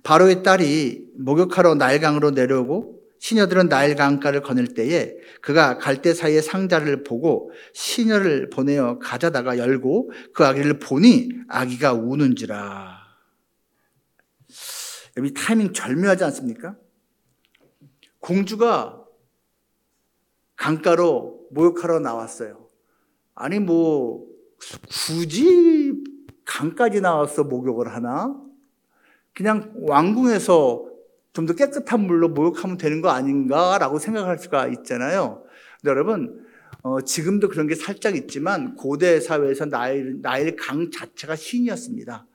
바로의 0.03 0.43
딸이 0.43 1.07
목욕하러 1.17 1.75
나일강으로 1.75 2.31
내려오고 2.31 2.99
시녀들은 3.19 3.67
나일 3.69 3.95
강가를 3.95 4.41
거닐 4.41 4.73
때에 4.73 5.13
그가 5.41 5.77
갈대 5.77 6.13
사이의 6.13 6.41
상자를 6.41 7.03
보고 7.03 7.51
시녀를 7.73 8.49
보내어 8.49 8.99
가져다가 8.99 9.57
열고 9.57 10.11
그 10.33 10.45
아기를 10.45 10.79
보니 10.79 11.29
아기가 11.49 11.93
우는지라. 11.93 12.98
여기 15.19 15.33
타이밍 15.33 15.73
절묘하지 15.73 16.23
않습니까? 16.23 16.77
공주가 18.19 19.05
강가로 20.55 21.47
목욕하러 21.51 21.99
나왔어요. 21.99 22.67
아니 23.35 23.59
뭐 23.59 24.25
굳이 24.89 25.93
강까지 26.45 27.01
나와서 27.01 27.43
목욕을 27.43 27.93
하나? 27.93 28.35
그냥 29.33 29.73
왕궁에서 29.75 30.87
좀 31.33 31.45
더 31.45 31.53
깨끗한 31.53 32.01
물로 32.01 32.29
목욕하면 32.29 32.77
되는 32.77 33.01
거 33.01 33.09
아닌가라고 33.09 33.99
생각할 33.99 34.39
수가 34.39 34.67
있잖아요. 34.67 35.43
여러분 35.85 36.45
어, 36.81 37.01
지금도 37.01 37.49
그런 37.49 37.67
게 37.67 37.75
살짝 37.75 38.15
있지만 38.15 38.75
고대 38.75 39.19
사회에서 39.19 39.65
나일, 39.65 40.21
나일 40.21 40.55
강 40.55 40.91
자체가 40.91 41.35
신이었습니다. 41.35 42.25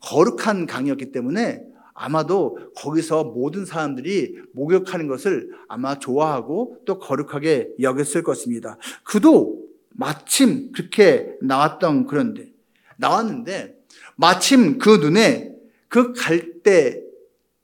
거룩한 0.00 0.66
강이었기 0.66 1.12
때문에 1.12 1.62
아마도 2.00 2.56
거기서 2.76 3.24
모든 3.24 3.66
사람들이 3.66 4.38
목욕하는 4.54 5.06
것을 5.06 5.50
아마 5.68 5.98
좋아하고 5.98 6.78
또 6.86 6.98
거룩하게 6.98 7.74
여겼을 7.78 8.22
것입니다. 8.22 8.78
그도 9.04 9.68
마침 9.90 10.72
그렇게 10.72 11.34
나왔던 11.42 12.06
그런데 12.06 12.52
나왔는데 12.96 13.76
마침 14.16 14.78
그 14.78 14.96
눈에 14.96 15.54
그 15.88 16.14
갈대 16.14 17.02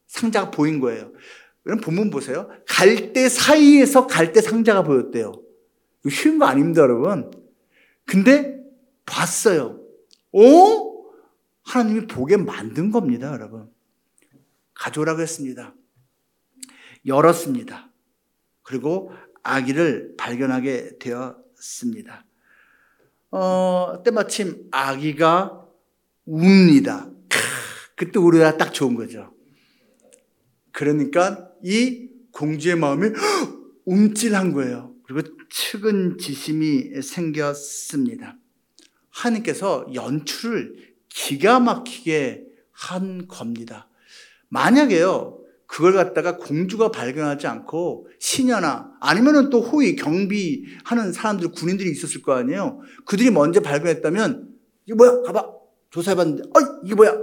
상자가 0.06 0.50
보인 0.50 0.80
거예요. 0.80 1.12
그럼 1.62 1.80
본문 1.80 2.10
보세요. 2.10 2.50
갈대 2.68 3.30
사이에서 3.30 4.06
갈대 4.06 4.42
상자가 4.42 4.82
보였대요. 4.82 5.32
쉬운 6.10 6.38
거 6.38 6.44
아닙니다, 6.44 6.82
여러분. 6.82 7.30
근데 8.04 8.60
봤어요. 9.06 9.80
오? 10.32 11.06
하나님이 11.62 12.06
보게 12.06 12.36
만든 12.36 12.90
겁니다, 12.90 13.32
여러분. 13.32 13.74
가져오라고 14.78 15.20
했습니다. 15.20 15.74
열었습니다. 17.06 17.90
그리고 18.62 19.12
아기를 19.42 20.14
발견하게 20.16 20.98
되었습니다. 20.98 22.24
어, 23.30 24.02
때마침 24.04 24.68
아기가 24.70 25.66
웁니다. 26.26 27.10
그때 27.96 28.18
우리가 28.18 28.56
딱 28.56 28.74
좋은 28.74 28.94
거죠. 28.94 29.32
그러니까 30.72 31.50
이 31.62 32.10
공주의 32.32 32.76
마음이 32.76 33.10
움찔한 33.86 34.52
거예요. 34.52 34.94
그리고 35.04 35.28
측은지심이 35.48 37.00
생겼습니다. 37.00 38.36
하나님께서 39.08 39.86
연출을 39.94 40.94
기가 41.08 41.60
막히게 41.60 42.44
한 42.72 43.26
겁니다. 43.26 43.88
만약에요, 44.48 45.36
그걸 45.66 45.92
갖다가 45.94 46.36
공주가 46.36 46.90
발견하지 46.90 47.46
않고 47.46 48.08
시녀나 48.18 48.92
아니면은 49.00 49.50
또 49.50 49.60
호위 49.60 49.96
경비하는 49.96 51.12
사람들 51.12 51.50
군인들이 51.50 51.90
있었을 51.90 52.22
거 52.22 52.34
아니에요. 52.34 52.80
그들이 53.04 53.30
먼저 53.30 53.60
발견했다면 53.60 54.48
이게 54.86 54.94
뭐야? 54.94 55.22
가봐 55.22 55.50
조사해봤는데 55.90 56.42
어 56.44 56.80
이게 56.84 56.94
뭐야? 56.94 57.18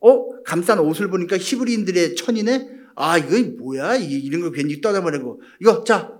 어 0.00 0.42
감싼 0.44 0.78
옷을 0.78 1.08
보니까 1.08 1.36
히브리인들의 1.36 2.14
천이네. 2.14 2.68
아 2.94 3.18
이거 3.18 3.36
뭐야? 3.58 3.96
이런 3.96 4.42
거 4.42 4.50
괜히 4.52 4.80
떠다버리고 4.80 5.42
이거 5.60 5.82
자 5.84 6.16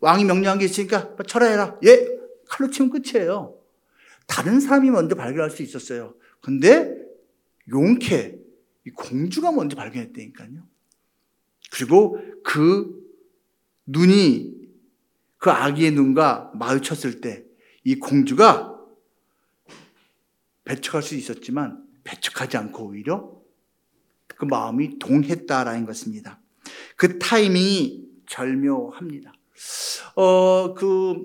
왕이 0.00 0.24
명령한 0.24 0.58
게 0.58 0.66
있으니까 0.66 1.16
철회해라. 1.26 1.78
예 1.86 2.08
칼로 2.46 2.70
치면 2.70 2.90
끝이에요. 2.90 3.56
다른 4.26 4.60
사람이 4.60 4.90
먼저 4.90 5.14
발견할 5.14 5.50
수 5.50 5.62
있었어요. 5.62 6.14
근데 6.42 6.94
용케 7.70 8.41
공주가 8.90 9.52
먼저 9.52 9.76
발견했다니까요. 9.76 10.66
그리고 11.72 12.18
그 12.42 13.00
눈이 13.86 14.60
그 15.38 15.50
아기의 15.50 15.92
눈과 15.92 16.52
마주쳤을 16.54 17.20
때 17.20 17.52
이 17.84 17.96
공주가 17.96 18.78
배척할 20.64 21.02
수 21.02 21.16
있었지만 21.16 21.84
배척하지 22.04 22.56
않고 22.56 22.88
오히려 22.88 23.32
그 24.28 24.44
마음이 24.44 24.98
동했다라는 24.98 25.86
것입니다. 25.86 26.40
그 26.96 27.18
타이밍이 27.18 28.08
절묘합니다. 28.28 29.32
어, 30.16 30.74
그 30.74 31.16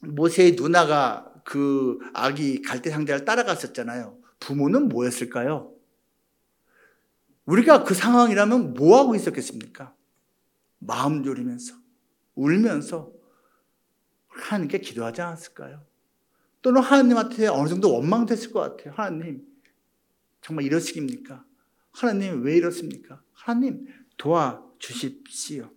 모세의 0.00 0.52
누나가 0.52 1.32
그 1.44 1.98
아기 2.12 2.60
갈대 2.62 2.90
상자를 2.90 3.24
따라갔었잖아요. 3.24 4.18
부모는 4.40 4.88
뭐였을까요? 4.88 5.73
우리가 7.46 7.84
그 7.84 7.94
상황이라면 7.94 8.74
뭐 8.74 8.98
하고 8.98 9.14
있었겠습니까? 9.14 9.94
마음 10.78 11.22
졸이면서 11.22 11.74
울면서 12.34 13.12
하나님께 14.28 14.78
기도하지 14.78 15.22
않았을까요? 15.22 15.84
또는 16.62 16.80
하나님한테 16.80 17.46
어느 17.46 17.68
정도 17.68 17.92
원망됐을 17.92 18.50
것 18.50 18.60
같아요. 18.60 18.94
하나님, 18.96 19.42
정말 20.40 20.64
이러시깁니까? 20.64 21.44
하나님, 21.92 22.42
왜 22.42 22.56
이렇습니까? 22.56 23.22
하나님, 23.32 23.86
도와주십시오. 24.16 25.70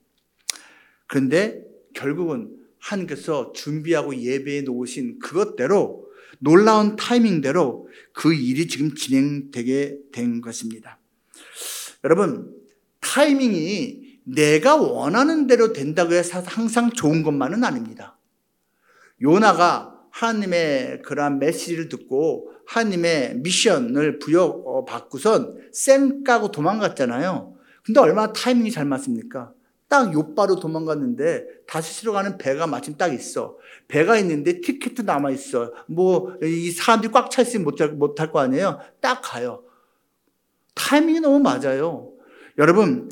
그런데 1.07 1.63
결국은 1.93 2.57
하나님께서 2.79 3.51
준비하고 3.53 4.15
예배해 4.15 4.61
놓으신 4.61 5.19
그것대로 5.19 6.07
놀라운 6.39 6.95
타이밍대로 6.95 7.87
그 8.13 8.33
일이 8.33 8.67
지금 8.67 8.93
진행되게 8.93 9.97
된 10.11 10.41
것입니다. 10.41 10.99
여러분, 12.07 12.55
타이밍이 13.01 14.21
내가 14.23 14.77
원하는 14.77 15.45
대로 15.45 15.73
된다고 15.73 16.13
해서 16.13 16.41
항상 16.45 16.89
좋은 16.91 17.21
것만은 17.21 17.65
아닙니다. 17.65 18.17
요나가 19.21 19.93
하나님의 20.11 21.01
그러한 21.01 21.39
메시지를 21.39 21.89
듣고 21.89 22.51
하나님의 22.65 23.39
미션을 23.39 24.19
부여받고선 24.19 25.57
쌩 25.73 26.23
까고 26.23 26.51
도망갔잖아요. 26.51 27.55
근데 27.85 27.99
얼마나 27.99 28.31
타이밍이 28.31 28.71
잘 28.71 28.85
맞습니까? 28.85 29.51
딱 29.89 30.13
요바로 30.13 30.59
도망갔는데 30.59 31.45
다시 31.67 31.93
실어 31.93 32.13
가는 32.13 32.37
배가 32.37 32.67
마침 32.67 32.95
딱 32.97 33.13
있어. 33.13 33.57
배가 33.89 34.17
있는데 34.19 34.61
티켓도 34.61 35.03
남아 35.03 35.31
있어. 35.31 35.73
뭐 35.87 36.37
이 36.41 36.71
사람들이 36.71 37.11
꽉 37.11 37.29
차 37.29 37.41
있으면 37.41 37.65
못할 37.65 37.89
못 37.89 38.19
할 38.19 38.31
거 38.31 38.39
아니에요. 38.39 38.79
딱 39.01 39.21
가요. 39.21 39.63
타이밍이 40.77 41.19
너무 41.19 41.39
맞아요. 41.39 42.13
여러분, 42.57 43.09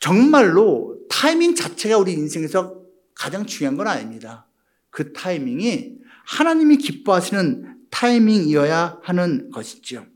정말로 0.00 0.98
타이밍 1.10 1.54
자체가 1.54 1.98
우리 1.98 2.12
인생에서 2.12 2.80
가장 3.14 3.44
중요한 3.44 3.76
건 3.76 3.88
아닙니다. 3.88 4.46
그 4.88 5.12
타이밍이 5.12 5.98
하나님이 6.24 6.78
기뻐하시는 6.78 7.86
타이밍이어야 7.90 9.00
하는 9.02 9.50
것이죠. 9.50 10.06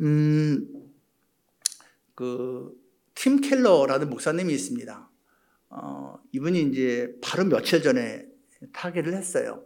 음, 0.00 0.66
그, 2.14 2.72
팀 3.14 3.40
켈러라는 3.40 4.10
목사님이 4.10 4.52
있습니다. 4.54 5.10
어, 5.70 6.18
이분이 6.32 6.62
이제 6.62 7.12
바로 7.22 7.44
며칠 7.44 7.82
전에 7.82 8.26
타계를 8.72 9.14
했어요. 9.14 9.64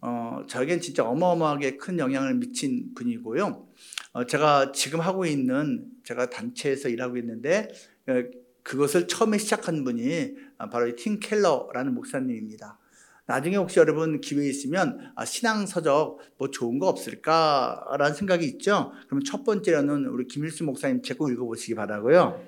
어, 0.00 0.42
저에겐 0.46 0.80
진짜 0.80 1.04
어마어마하게 1.04 1.76
큰 1.76 1.98
영향을 1.98 2.34
미친 2.34 2.94
분이고요. 2.94 3.66
어, 4.12 4.24
제가 4.26 4.72
지금 4.72 5.00
하고 5.00 5.26
있는 5.26 5.86
제가 6.04 6.30
단체에서 6.30 6.88
일하고 6.88 7.16
있는데 7.18 7.68
어, 8.08 8.22
그것을 8.62 9.06
처음에 9.06 9.38
시작한 9.38 9.84
분이 9.84 10.34
바로 10.72 10.94
팀 10.96 11.20
켈러라는 11.20 11.94
목사님입니다. 11.94 12.78
나중에 13.26 13.56
혹시 13.56 13.80
여러분 13.80 14.20
기회 14.20 14.48
있으면 14.48 15.12
아, 15.16 15.24
신앙 15.24 15.66
서적 15.66 16.20
뭐 16.38 16.50
좋은 16.50 16.78
거 16.78 16.88
없을까라는 16.88 18.14
생각이 18.14 18.46
있죠. 18.46 18.92
그러면 19.06 19.24
첫 19.24 19.44
번째로는 19.44 20.06
우리 20.06 20.26
김일수 20.26 20.64
목사님 20.64 21.02
책 21.02 21.18
꼭 21.18 21.30
읽어보시기 21.30 21.74
바라고요. 21.74 22.40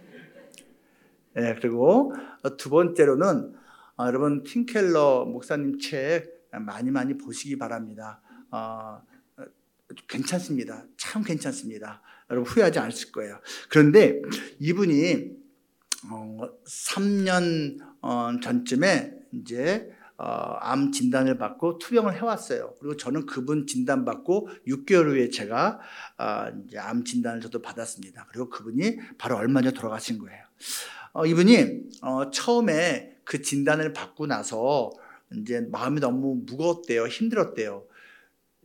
네, 1.35 1.55
그리고 1.61 2.13
두 2.57 2.71
번째로는 2.71 3.55
아, 3.97 4.07
여러분 4.07 4.45
팀켈러 4.45 5.25
목사님 5.25 5.79
책 5.81 6.38
많이 6.53 6.91
많이 6.91 7.17
보시기 7.17 7.59
바랍니다. 7.59 8.21
어, 8.51 9.03
괜찮습니다. 10.09 10.85
참 10.97 11.23
괜찮습니다. 11.23 12.03
여러분 12.31 12.51
후회하지 12.51 12.79
않으실 12.79 13.13
거예요. 13.13 13.41
그런데 13.69 14.21
이분이 14.59 15.37
어, 16.11 16.39
3년 16.67 17.79
어, 18.03 18.31
전쯤에 18.43 19.15
이제 19.33 19.91
어, 20.17 20.57
암 20.61 20.91
진단을 20.91 21.39
받고 21.39 21.79
투병을 21.79 22.15
해왔어요. 22.17 22.75
그리고 22.81 22.97
저는 22.97 23.27
그분 23.27 23.67
진단 23.67 24.05
받고 24.05 24.49
6개월 24.67 25.07
후에 25.07 25.31
제가 25.31 25.79
어, 26.19 26.47
이제 26.67 26.79
암 26.79 27.05
진단을 27.05 27.41
저도 27.41 27.63
받았습니다. 27.63 28.27
그리고 28.31 28.49
그분이 28.51 28.99
바로 29.17 29.37
얼마 29.37 29.63
전에 29.63 29.73
돌아가신 29.73 30.19
거예요. 30.19 30.43
어, 31.13 31.25
이분이 31.25 31.83
어, 32.03 32.31
처음에 32.31 33.19
그 33.25 33.43
진단을 33.43 33.93
받고 33.93 34.27
나서 34.27 34.91
이제 35.37 35.61
마음이 35.71 36.01
너무 36.01 36.41
무거웠대요. 36.47 37.07
힘들었대요. 37.07 37.85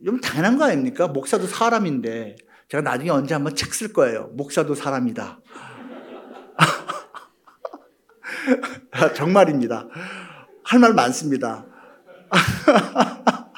좀 0.04 0.20
당연한 0.20 0.58
거 0.58 0.64
아닙니까? 0.64 1.08
목사도 1.08 1.46
사람인데 1.46 2.36
제가 2.68 2.82
나중에 2.82 3.10
언제 3.10 3.34
한번 3.34 3.54
책 3.54 3.72
쓸 3.74 3.92
거예요. 3.92 4.28
목사도 4.34 4.74
사람이다. 4.74 5.40
정말입니다. 9.16 9.88
할 10.64 10.80
말 10.80 10.94
많습니다. 10.94 11.66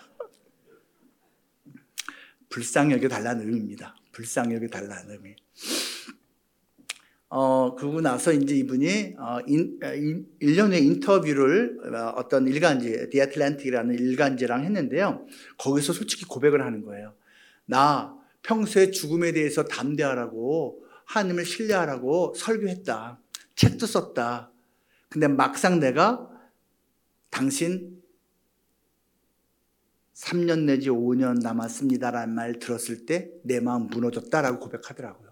불쌍히 2.51 2.93
여겨 2.95 3.09
달라는 3.09 3.47
의미입니다. 3.47 3.95
불쌍히 4.13 4.55
여겨 4.57 4.67
달라는 4.69 5.11
의미. 5.11 5.37
어, 7.39 7.75
그러고 7.75 8.01
나서 8.01 8.33
이제 8.33 8.57
이분이 8.57 9.17
어, 9.19 9.41
인, 9.47 9.79
인, 9.95 10.27
1년의 10.41 10.83
인터뷰를 10.85 11.95
어, 11.95 12.15
어떤 12.17 12.47
일간지, 12.47 13.11
The 13.11 13.25
Atlantic이라는 13.25 13.95
일간지랑 13.95 14.65
했는데요. 14.65 15.27
거기서 15.59 15.93
솔직히 15.93 16.25
고백을 16.25 16.65
하는 16.65 16.83
거예요. 16.83 17.13
나 17.67 18.17
평소에 18.43 18.91
죽음에 18.91 19.33
대해서 19.33 19.65
담대하라고 19.65 20.83
하나님을 21.05 21.45
신뢰하라고 21.45 22.33
설교했다. 22.35 23.21
책도 23.55 23.85
썼다. 23.85 24.51
근데 25.11 25.29
막상 25.29 25.79
내가 25.79 26.31
당신 27.29 28.03
3년 30.15 30.61
내지 30.65 30.89
5년 30.89 31.43
남았습니다라는 31.43 32.35
말 32.35 32.59
들었을 32.59 33.05
때 33.05 33.31
내 33.45 33.61
마음 33.61 33.89
무너졌다라고 33.89 34.59
고백하더라고요. 34.59 35.26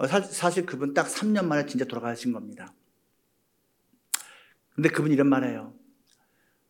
어, 0.00 0.06
사실 0.06 0.64
그분 0.64 0.94
딱 0.94 1.06
3년 1.06 1.44
만에 1.44 1.66
진짜 1.66 1.84
돌아가신 1.84 2.32
겁니다. 2.32 2.72
근데 4.74 4.88
그분 4.88 5.12
이런 5.12 5.28
말 5.28 5.44
해요. 5.44 5.74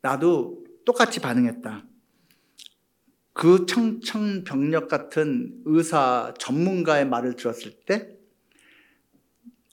나도 0.03 0.65
똑같이 0.85 1.21
반응했다. 1.21 1.87
그 3.33 3.67
청청병력 3.67 4.89
같은 4.89 5.63
의사 5.65 6.35
전문가의 6.41 7.07
말을 7.07 7.37
들었을 7.37 7.85
때 7.87 8.19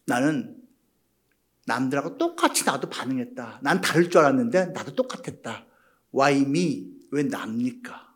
나는 0.06 0.62
남들하고 1.66 2.20
똑같이 2.20 2.64
나도 2.64 2.92
반응했다. 2.92 3.62
난 3.64 3.82
다를 3.82 4.12
줄 4.12 4.22
알았는데 4.22 4.68
나도 4.68 4.94
똑같았다. 4.94 5.66
Why 6.14 6.42
me? 6.42 6.92
왜 7.10 7.24
납니까? 7.24 8.16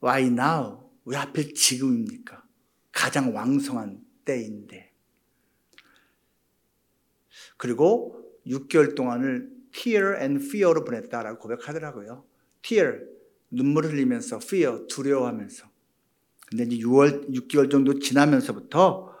Why 0.00 0.26
now? 0.26 0.92
왜 1.04 1.16
하필 1.16 1.54
지금입니까? 1.54 2.47
가장 2.98 3.32
왕성한 3.32 4.00
때인데. 4.24 4.92
그리고 7.56 8.20
6개월 8.44 8.96
동안을 8.96 9.52
tear 9.72 10.16
and 10.20 10.44
fear로 10.44 10.82
보냈다라고 10.82 11.38
고백하더라고요. 11.38 12.24
tear, 12.60 12.98
눈물을 13.52 13.92
흘리면서 13.92 14.40
fear, 14.42 14.88
두려워하면서. 14.88 15.68
근데 16.48 16.64
이제 16.64 16.78
6월, 16.78 17.32
6개월 17.32 17.70
정도 17.70 18.00
지나면서부터 18.00 19.16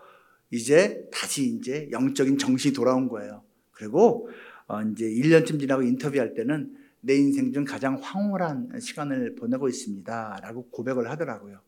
이제 0.50 1.08
다시 1.12 1.44
이제 1.44 1.88
영적인 1.92 2.36
정신이 2.36 2.74
돌아온 2.74 3.08
거예요. 3.08 3.44
그리고 3.70 4.28
어 4.66 4.82
이제 4.82 5.04
1년쯤 5.04 5.60
지나고 5.60 5.82
인터뷰할 5.82 6.34
때는 6.34 6.76
내 7.00 7.14
인생 7.14 7.52
중 7.52 7.64
가장 7.64 8.00
황홀한 8.02 8.80
시간을 8.80 9.36
보내고 9.36 9.68
있습니다. 9.68 10.40
라고 10.42 10.68
고백을 10.70 11.08
하더라고요. 11.10 11.60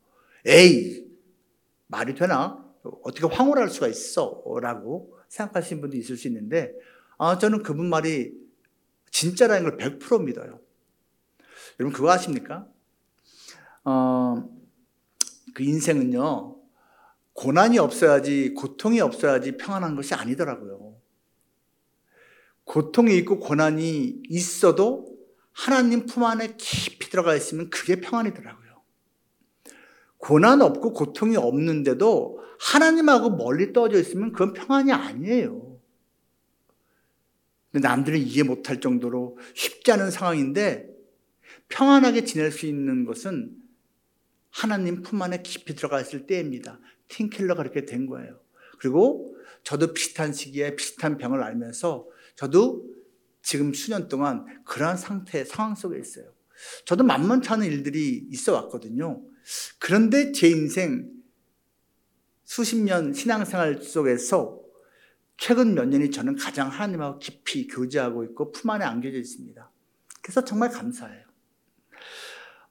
에이, 0.47 1.10
말이 1.91 2.15
되나? 2.15 2.65
어떻게 3.03 3.27
황홀할 3.27 3.69
수가 3.69 3.89
있어? 3.89 4.43
라고 4.63 5.17
생각하시는 5.29 5.81
분도 5.81 5.97
있을 5.97 6.17
수 6.17 6.29
있는데, 6.29 6.73
아, 7.19 7.37
저는 7.37 7.63
그분 7.63 7.89
말이 7.89 8.33
진짜라는 9.11 9.69
걸 9.69 9.77
100% 9.77 10.25
믿어요. 10.25 10.61
여러분, 11.79 11.93
그거 11.93 12.11
아십니까? 12.11 12.67
어, 13.85 14.49
그 15.55 15.63
인생은요, 15.63 16.57
고난이 17.33 17.79
없어야지, 17.79 18.55
고통이 18.55 19.01
없어야지 19.01 19.57
평안한 19.57 19.97
것이 19.97 20.15
아니더라고요. 20.15 20.97
고통이 22.65 23.17
있고 23.19 23.41
고난이 23.41 24.23
있어도 24.29 25.11
하나님 25.53 26.07
품 26.07 26.25
안에 26.25 26.55
깊이 26.57 27.11
들어가 27.11 27.35
있으면 27.35 27.69
그게 27.69 28.01
평안이더라고요. 28.01 28.70
고난 30.21 30.61
없고 30.61 30.93
고통이 30.93 31.37
없는데도 31.37 32.41
하나님하고 32.61 33.31
멀리 33.37 33.73
떨어져 33.73 33.99
있으면 33.99 34.33
그건 34.33 34.53
평안이 34.53 34.93
아니에요. 34.93 35.81
남들은 37.73 38.19
이해 38.19 38.43
못할 38.43 38.81
정도로 38.81 39.39
쉽지 39.55 39.93
않은 39.93 40.11
상황인데 40.11 40.89
평안하게 41.69 42.25
지낼 42.25 42.53
수 42.53 42.67
있는 42.67 43.05
것은 43.05 43.57
하나님 44.51 45.03
품 45.03 45.23
안에 45.23 45.43
깊이 45.43 45.75
들어가 45.75 46.01
있을 46.01 46.27
때입니다. 46.27 46.81
틴켈러가 47.09 47.63
그렇게 47.63 47.87
된 47.87 48.07
거예요. 48.07 48.39
그리고 48.79 49.35
저도 49.63 49.95
비슷한 49.95 50.33
시기에 50.33 50.77
비슷한 50.77 51.17
병을 51.17 51.43
알면서 51.43 52.07
저도 52.35 52.85
지금 53.43 53.73
수년 53.73 54.09
동안 54.09 54.45
그러한 54.65 54.97
상태, 54.99 55.45
상황 55.45 55.75
속에 55.75 55.99
있어요. 55.99 56.27
저도 56.85 57.05
만만치 57.05 57.49
않은 57.49 57.67
일들이 57.67 58.27
있어 58.31 58.53
왔거든요. 58.55 59.23
그런데 59.79 60.33
제 60.33 60.49
인생 60.49 61.11
수십 62.45 62.77
년 62.77 63.13
신앙생활 63.13 63.83
속에서 63.83 64.61
최근 65.37 65.75
몇 65.75 65.87
년이 65.87 66.11
저는 66.11 66.37
가장 66.37 66.69
하나님하고 66.69 67.19
깊이 67.19 67.67
교제하고 67.67 68.25
있고 68.25 68.53
품 68.53 68.71
안에 68.71 68.85
안겨져 68.85 69.19
있습니다. 69.19 69.71
그래서 70.21 70.45
정말 70.45 70.71
감사해요. 70.71 71.25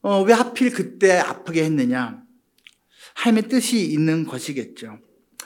어, 0.02 0.22
왜 0.24 0.34
하필 0.34 0.72
그때 0.72 1.18
아프게 1.18 1.64
했느냐? 1.64 2.24
하나님의 3.16 3.50
뜻이 3.50 3.86
있는 3.86 4.26
것이겠죠. 4.26 5.00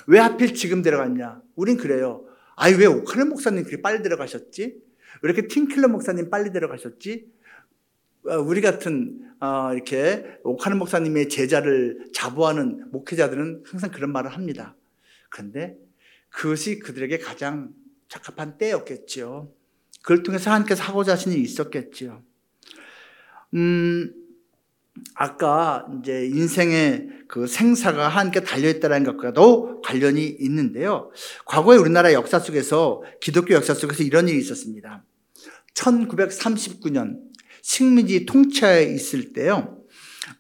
왜 0.08 0.20
하필 0.20 0.54
지금 0.54 0.82
들어갔냐? 0.82 1.42
우린 1.56 1.78
그래요. 1.78 2.26
아니, 2.56 2.76
왜 2.76 2.86
오카는 2.86 3.30
목사님 3.30 3.64
그렇게 3.64 3.82
빨리 3.82 4.04
들어가셨지? 4.04 4.64
왜 4.64 5.32
이렇게 5.32 5.48
틴킬러 5.48 5.88
목사님 5.88 6.30
빨리 6.30 6.52
들어가셨지? 6.52 7.32
어, 8.26 8.38
우리 8.38 8.62
같은 8.62 9.20
어, 9.40 9.74
이렇게 9.74 10.24
옥하는 10.44 10.78
목사님의 10.78 11.30
제자를 11.30 12.06
자부하는 12.14 12.92
목회자들은 12.92 13.64
항상 13.66 13.92
그런 13.92 14.12
말을 14.12 14.32
합니다. 14.32 14.76
그런데 15.30 15.78
그것이 16.30 16.80
그들에게 16.80 17.18
가장 17.18 17.74
적합한 18.08 18.58
때였겠죠. 18.58 19.54
그걸 20.02 20.24
통해서 20.24 20.52
하나님께서 20.52 20.84
하고자 20.84 21.14
하신 21.14 21.34
일이 21.34 21.42
있었겠죠. 21.42 22.24
음, 23.56 24.14
아까 25.16 25.88
이제 26.00 26.26
인생의 26.28 27.10
그 27.28 27.48
생사가 27.48 28.10
하나님께 28.10 28.42
달려있다는 28.42 29.04
것과도 29.04 29.82
관련이 29.82 30.26
있는데요. 30.40 31.12
과거의 31.46 31.80
우리나라 31.80 32.14
역사 32.14 32.40
속에서 32.40 33.04
기독교 33.20 33.54
역사 33.54 33.74
속에서 33.74 34.04
이런 34.04 34.28
일이 34.30 34.40
있었습니다. 34.40 35.04
1939년 35.74 37.33
식민지 37.64 38.26
통치하에 38.26 38.84
있을 38.94 39.34
때요. 39.34 39.82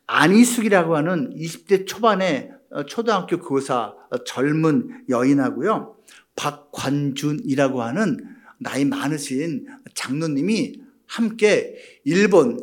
안희숙이라고 0.07 0.95
하는 0.95 1.33
20대 1.35 1.87
초반의 1.87 2.51
어, 2.69 2.85
초등학교 2.85 3.39
교사 3.39 3.95
어, 4.11 4.23
젊은 4.25 5.05
여인하고요. 5.09 5.95
박관준이라고 6.35 7.81
하는 7.81 8.17
나이 8.59 8.83
많으신 8.85 9.67
장로님이 9.95 10.81
함께 11.05 11.75
일본, 12.03 12.59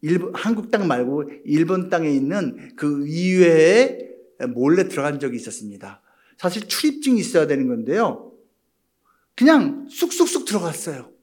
일본 0.00 0.34
한국 0.34 0.70
땅 0.70 0.88
말고 0.88 1.30
일본 1.44 1.90
땅에 1.90 2.10
있는 2.10 2.74
그 2.74 3.06
의회에 3.06 4.08
몰래 4.54 4.88
들어간 4.88 5.20
적이 5.20 5.36
있었습니다. 5.36 6.02
사실 6.36 6.66
출입증이 6.66 7.20
있어야 7.20 7.46
되는 7.46 7.68
건데요. 7.68 8.32
그냥 9.36 9.86
쑥쑥쑥 9.88 10.46
들어갔어요. 10.46 11.13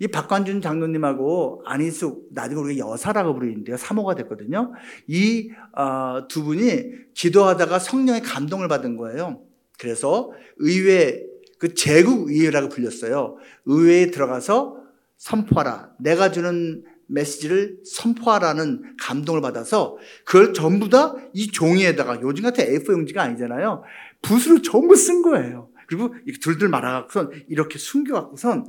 이 0.00 0.06
박관준 0.06 0.60
장로님하고 0.60 1.62
안희숙 1.66 2.28
나중에 2.32 2.60
우리가 2.60 2.88
여사라고 2.88 3.34
부르는데요. 3.34 3.76
사모가 3.76 4.14
됐거든요. 4.14 4.72
이두 5.06 5.54
어, 5.72 6.26
분이 6.28 7.14
기도하다가 7.14 7.78
성령의 7.78 8.22
감동을 8.22 8.68
받은 8.68 8.96
거예요. 8.96 9.42
그래서 9.78 10.30
의회 10.58 11.24
그 11.58 11.74
제국 11.74 12.30
의회라고 12.30 12.68
불렸어요. 12.68 13.36
의회에 13.66 14.10
들어가서 14.12 14.76
선포하라. 15.16 15.90
내가 15.98 16.30
주는 16.30 16.84
메시지를 17.06 17.78
선포하라는 17.84 18.96
감동을 19.00 19.40
받아서 19.40 19.96
그걸 20.24 20.52
전부 20.52 20.88
다 20.88 21.14
이 21.32 21.48
종이에다가 21.48 22.20
요즘 22.22 22.42
같은 22.44 22.64
A4 22.64 22.92
용지가 22.92 23.22
아니잖아요. 23.22 23.82
붓으로 24.22 24.60
전부 24.62 24.96
쓴 24.96 25.22
거예요. 25.22 25.70
그리고 25.86 26.14
둘둘 26.42 26.68
말아갖고선 26.68 27.30
이렇게 27.48 27.78
숨겨갖고선 27.78 28.66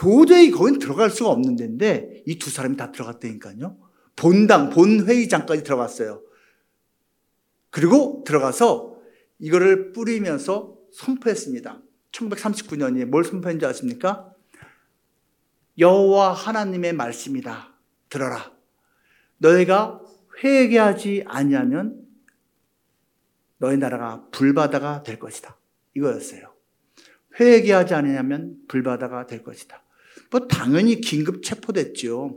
도저히 0.00 0.50
거긴 0.50 0.78
들어갈 0.78 1.10
수가 1.10 1.28
없는 1.28 1.56
데인데 1.56 2.22
이 2.26 2.38
두 2.38 2.48
사람이 2.48 2.78
다 2.78 2.90
들어갔다니까요. 2.90 3.76
본당, 4.16 4.70
본회의장까지 4.70 5.62
들어갔어요. 5.62 6.22
그리고 7.68 8.24
들어가서 8.26 8.96
이거를 9.40 9.92
뿌리면서 9.92 10.78
선포했습니다. 10.94 11.82
1939년에 12.12 13.04
뭘 13.04 13.24
선포했는지 13.24 13.66
아십니까? 13.66 14.32
여호와 15.78 16.32
하나님의 16.32 16.94
말씀이다. 16.94 17.74
들어라. 18.08 18.52
너희가 19.36 20.00
회개하지 20.42 21.24
아니하면 21.26 22.06
너희 23.58 23.76
나라가 23.76 24.26
불바다가 24.30 25.02
될 25.02 25.18
것이다. 25.18 25.58
이거였어요. 25.94 26.54
회개하지 27.38 27.92
않으면 27.92 28.62
불바다가 28.66 29.26
될 29.26 29.42
것이다. 29.42 29.84
뭐 30.30 30.46
당연히 30.46 31.00
긴급 31.00 31.42
체포됐죠. 31.42 32.36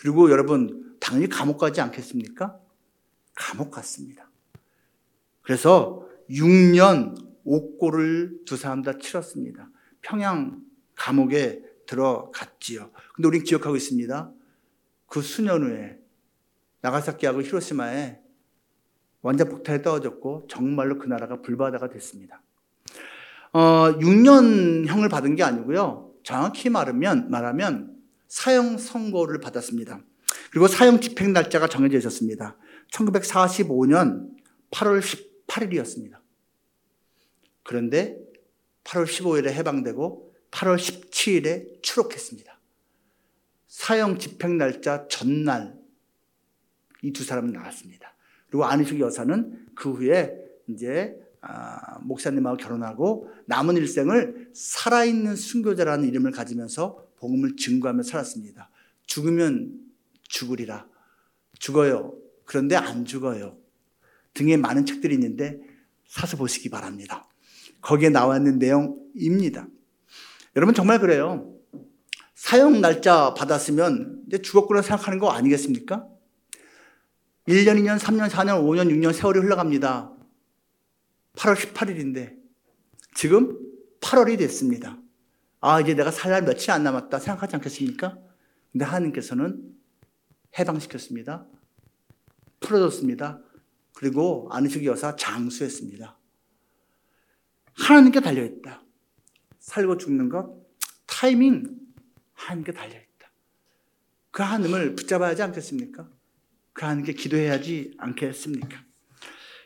그리고 0.00 0.30
여러분 0.30 0.96
당연히 1.00 1.28
감옥 1.28 1.58
가지 1.58 1.80
않겠습니까? 1.80 2.58
감옥 3.34 3.70
갔습니다. 3.70 4.30
그래서 5.42 6.06
6년 6.30 7.14
옥고를 7.44 8.40
두 8.44 8.56
사람 8.56 8.82
다 8.82 8.98
치렀습니다. 8.98 9.70
평양 10.00 10.62
감옥에 10.96 11.62
들어갔지요. 11.86 12.90
근데 13.14 13.28
우린 13.28 13.44
기억하고 13.44 13.76
있습니다. 13.76 14.32
그 15.06 15.22
수년 15.22 15.62
후에 15.62 15.98
나가사키하고 16.80 17.42
히로시마에 17.42 18.18
완전 19.22 19.48
폭탄이 19.48 19.82
떨어졌고 19.82 20.46
정말로 20.48 20.98
그 20.98 21.06
나라가 21.06 21.40
불바다가 21.42 21.88
됐습니다. 21.90 22.42
어, 23.52 23.98
6년형을 23.98 25.10
받은 25.10 25.36
게 25.36 25.42
아니고요. 25.42 26.05
정확히 26.26 26.70
말하면, 26.70 27.30
말하면 27.30 27.96
사형 28.26 28.78
선고를 28.78 29.38
받았습니다. 29.38 30.00
그리고 30.50 30.66
사형 30.66 31.00
집행 31.00 31.32
날짜가 31.32 31.68
정해져 31.68 31.98
있었습니다. 31.98 32.58
1945년 32.90 34.36
8월 34.72 35.00
18일이었습니다. 35.46 36.18
그런데 37.62 38.18
8월 38.82 39.04
15일에 39.04 39.52
해방되고 39.52 40.34
8월 40.50 40.76
17일에 40.76 41.80
추록했습니다. 41.80 42.58
사형 43.68 44.18
집행 44.18 44.58
날짜 44.58 45.06
전날 45.06 45.78
이 47.02 47.12
두 47.12 47.22
사람은 47.22 47.52
나왔습니다. 47.52 48.16
그리고 48.48 48.64
안희숙 48.64 48.98
여사는 48.98 49.66
그 49.76 49.92
후에 49.92 50.36
이제 50.66 51.24
아, 51.48 51.98
목사님하고 52.00 52.56
결혼하고 52.56 53.30
남은 53.46 53.76
일생을 53.76 54.50
살아있는 54.52 55.36
순교자라는 55.36 56.08
이름을 56.08 56.32
가지면서 56.32 57.06
복음을 57.18 57.56
증거하며 57.56 58.02
살았습니다. 58.02 58.68
죽으면 59.06 59.78
죽으리라. 60.22 60.86
죽어요. 61.58 62.14
그런데 62.44 62.74
안 62.74 63.04
죽어요. 63.04 63.56
등에 64.34 64.56
많은 64.56 64.86
책들이 64.86 65.14
있는데 65.14 65.60
사서 66.08 66.36
보시기 66.36 66.68
바랍니다. 66.68 67.28
거기에 67.80 68.08
나와 68.08 68.36
있는 68.38 68.58
내용입니다. 68.58 69.68
여러분 70.56 70.74
정말 70.74 70.98
그래요. 70.98 71.54
사형 72.34 72.80
날짜 72.80 73.34
받았으면 73.34 74.24
이제 74.26 74.42
죽었구나 74.42 74.82
생각하는 74.82 75.20
거 75.20 75.30
아니겠습니까? 75.30 76.06
1년, 77.46 77.78
2년, 77.78 77.98
3년, 77.98 78.28
4년, 78.28 78.62
5년, 78.64 78.90
6년 78.90 79.12
세월이 79.12 79.38
흘러갑니다. 79.38 80.15
8월 81.36 81.54
18일인데 81.54 82.36
지금 83.14 83.58
8월이 84.00 84.38
됐습니다. 84.38 84.98
아, 85.60 85.80
이제 85.80 85.94
내가 85.94 86.10
살 86.10 86.30
날 86.32 86.42
며칠 86.42 86.70
안 86.70 86.82
남았다 86.82 87.18
생각하지 87.18 87.56
않겠습니까? 87.56 88.18
근데 88.72 88.84
하나님께서는 88.84 89.74
해방시켰습니다. 90.58 91.46
풀어줬습니다. 92.60 93.40
그리고 93.94 94.48
안희숙 94.52 94.84
여사 94.84 95.16
장수했습니다. 95.16 96.18
하나님께 97.74 98.20
달려있다. 98.20 98.82
살고 99.58 99.98
죽는 99.98 100.28
것, 100.28 100.66
타이밍, 101.06 101.78
하나님께 102.34 102.72
달려있다. 102.72 103.30
그 104.30 104.42
하나님을 104.42 104.94
붙잡아야 104.94 105.30
하지 105.30 105.42
않겠습니까? 105.42 106.08
그 106.72 106.84
하나님께 106.84 107.14
기도해야지 107.14 107.94
않겠습니까? 107.98 108.84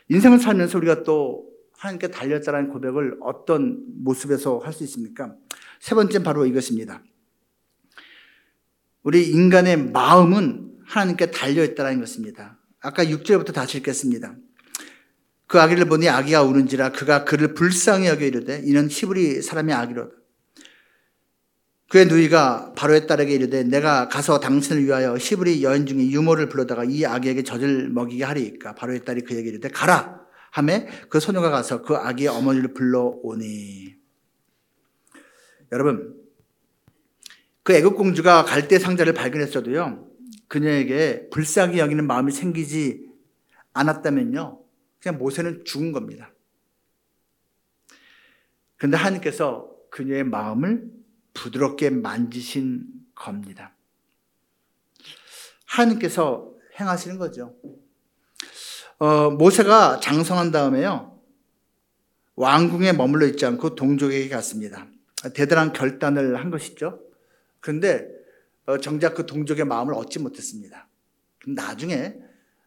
인생을 0.09 0.39
살면서 0.39 0.77
우리가 0.77 1.03
또 1.03 1.50
하나님께 1.81 2.09
달렸다는 2.11 2.69
고백을 2.69 3.17
어떤 3.21 3.81
모습에서 4.03 4.59
할 4.59 4.71
수 4.71 4.83
있습니까? 4.83 5.33
세 5.79 5.95
번째는 5.95 6.23
바로 6.23 6.45
이것입니다. 6.45 7.01
우리 9.01 9.27
인간의 9.29 9.89
마음은 9.89 10.77
하나님께 10.85 11.31
달려있다는 11.31 11.99
것입니다. 11.99 12.59
아까 12.81 13.03
6절부터 13.03 13.51
다시 13.51 13.79
읽겠습니다. 13.79 14.35
그 15.47 15.59
아기를 15.59 15.85
보니 15.85 16.07
아기가 16.07 16.43
우는지라 16.43 16.91
그가 16.91 17.25
그를 17.25 17.55
불쌍히 17.55 18.07
여겨 18.07 18.25
이르되 18.25 18.61
이는 18.63 18.87
히브리 18.87 19.41
사람의 19.41 19.73
아기로다. 19.73 20.15
그의 21.89 22.05
누이가 22.05 22.73
바로의 22.73 23.07
딸에게 23.07 23.33
이르되 23.33 23.63
내가 23.63 24.07
가서 24.07 24.39
당신을 24.39 24.85
위하여 24.85 25.17
히브리 25.17 25.63
여인 25.63 25.87
중에 25.87 26.11
유모를 26.11 26.47
불러다가 26.47 26.83
이 26.83 27.05
아기에게 27.05 27.41
젖을 27.41 27.89
먹이게 27.89 28.23
하리이까 28.23 28.75
바로의 28.75 29.03
딸이 29.03 29.21
그에게 29.21 29.49
이르되 29.49 29.67
가라 29.69 30.20
하매 30.51 30.87
그 31.09 31.19
소녀가 31.19 31.49
가서 31.49 31.81
그 31.81 31.95
아기의 31.95 32.29
어머니를 32.29 32.73
불러오니 32.73 33.95
여러분 35.71 36.21
그 37.63 37.73
애국 37.73 37.97
공주가 37.97 38.45
갈대 38.45 38.77
상자를 38.77 39.13
발견했어도요 39.13 40.07
그녀에게 40.47 41.29
불쌍히 41.29 41.79
여기는 41.79 42.05
마음이 42.05 42.31
생기지 42.31 43.09
않았다면요 43.73 44.61
그냥 45.01 45.17
모세는 45.17 45.65
죽은 45.65 45.91
겁니다. 45.91 46.31
그런데 48.77 48.97
하나님께서 48.97 49.75
그녀의 49.89 50.23
마음을 50.23 50.91
부드럽게 51.33 51.89
만지신 51.89 52.85
겁니다. 53.15 53.75
하나님께서 55.65 56.53
행하시는 56.79 57.17
거죠. 57.17 57.55
어, 59.01 59.31
모세가 59.31 59.99
장성한 59.99 60.51
다음에요. 60.51 61.19
왕궁에 62.35 62.93
머물러 62.93 63.25
있지 63.25 63.47
않고 63.47 63.73
동족에게 63.73 64.29
갔습니다. 64.29 64.85
대단한 65.33 65.73
결단을 65.73 66.35
한 66.35 66.51
것이죠. 66.51 66.99
그런데 67.61 68.07
어, 68.67 68.77
정작 68.77 69.15
그 69.15 69.25
동족의 69.25 69.65
마음을 69.65 69.95
얻지 69.95 70.19
못했습니다. 70.19 70.87
나중에 71.47 72.13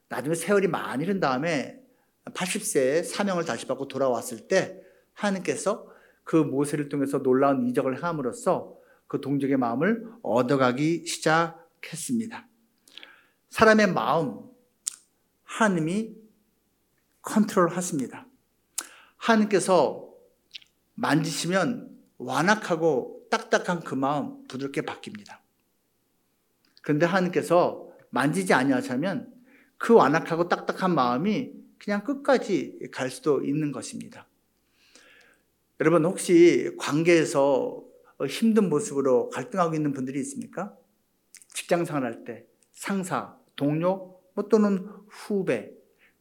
나중에 0.09 0.35
세월이 0.35 0.67
많이 0.67 1.05
흐른 1.05 1.21
다음에 1.21 1.79
80세에 2.25 3.05
사명을 3.05 3.45
다시 3.45 3.67
받고 3.67 3.87
돌아왔을 3.87 4.49
때 4.49 4.83
하나님께서 5.13 5.87
그 6.25 6.35
모세를 6.35 6.89
통해서 6.89 7.23
놀라운 7.23 7.69
이적을 7.69 8.03
함으로써 8.03 8.77
그 9.07 9.21
동족의 9.21 9.57
마음을 9.57 10.05
얻어가기 10.25 11.07
시작했습니다. 11.07 12.49
사람의 13.51 13.93
마음, 13.93 14.41
하나님이 15.45 16.24
컨트롤 17.25 17.69
하십니다. 17.71 18.27
하나님께서 19.17 20.09
만지시면 20.95 21.91
완악하고 22.19 23.27
딱딱한 23.31 23.81
그 23.81 23.95
마음 23.95 24.47
부드럽게 24.47 24.83
바뀝니다. 24.83 25.39
그런데 26.83 27.07
하나님께서 27.07 27.89
만지지 28.11 28.55
아니하시면 28.55 29.33
그 29.79 29.95
완악하고 29.95 30.49
딱딱한 30.49 30.95
마음이 30.95 31.53
그냥 31.79 32.05
끝까지 32.05 32.79
갈 32.93 33.11
수도 33.11 33.43
있는 33.43 33.73
것입니다. 33.73 34.29
여러분 35.81 36.05
혹시 36.05 36.71
관계에서 36.79 37.83
어, 38.19 38.27
힘든 38.27 38.69
모습으로 38.69 39.29
갈등하고 39.31 39.75
있는 39.75 39.93
분들이 39.93 40.21
있습니까? 40.21 40.77
직장 41.53 41.85
생활할 41.85 42.25
때 42.25 42.47
상사, 42.73 43.37
동료, 43.57 44.21
뭐 44.35 44.49
또는 44.49 44.89
후배, 45.09 45.74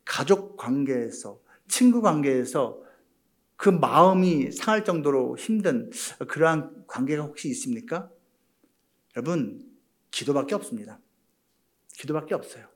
가족 0.06 0.58
관계에서, 0.58 1.42
친구 1.68 2.02
관계에서 2.02 2.82
그 3.56 3.70
마음이 3.70 4.52
상할 4.52 4.84
정도로 4.84 5.38
힘든 5.38 5.90
그러한 6.28 6.86
관계가 6.88 7.24
혹시 7.24 7.50
있습니까? 7.50 8.10
여러분, 9.16 9.66
기도밖에 10.12 10.56
없습니다. 10.56 11.00
기도밖에 11.94 12.36
없어요. 12.36 12.68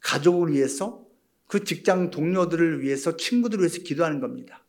가족을 0.00 0.52
위해서, 0.52 1.06
그 1.46 1.64
직장 1.64 2.10
동료들을 2.10 2.82
위해서, 2.82 3.16
친구들을 3.16 3.62
위해서 3.62 3.80
기도하는 3.82 4.20
겁니다. 4.20 4.64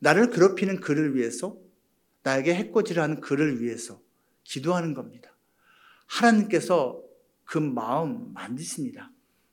나를 0.00 0.30
괴롭히는 0.30 0.80
그를 0.80 1.14
위해서, 1.14 1.56
나에게 2.22 2.54
해코지를 2.54 3.20
그를 3.20 3.62
위해서 3.62 4.00
기도하는 4.44 4.92
겁니다. 4.94 5.34
하나님께서 6.06 7.02
그 7.44 7.58
마음 7.58 8.32
만지십니다. 8.34 9.10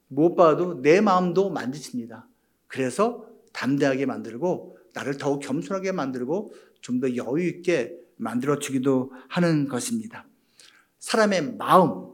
무엇봐도 0.08 0.82
내 0.82 1.02
마음도 1.02 1.50
만지십니다. 1.50 2.28
그래서 2.68 3.26
담대하게 3.54 4.06
만들고 4.06 4.78
나를 4.94 5.18
더욱 5.18 5.40
겸손하게 5.40 5.92
만들고 5.92 6.54
좀 6.82 7.00
더 7.00 7.16
여유 7.16 7.48
있게 7.48 7.98
만들어 8.18 8.60
주기도 8.60 9.12
하는 9.28 9.68
것입니다. 9.68 10.28
사람의 11.00 11.56
마음 11.58 12.10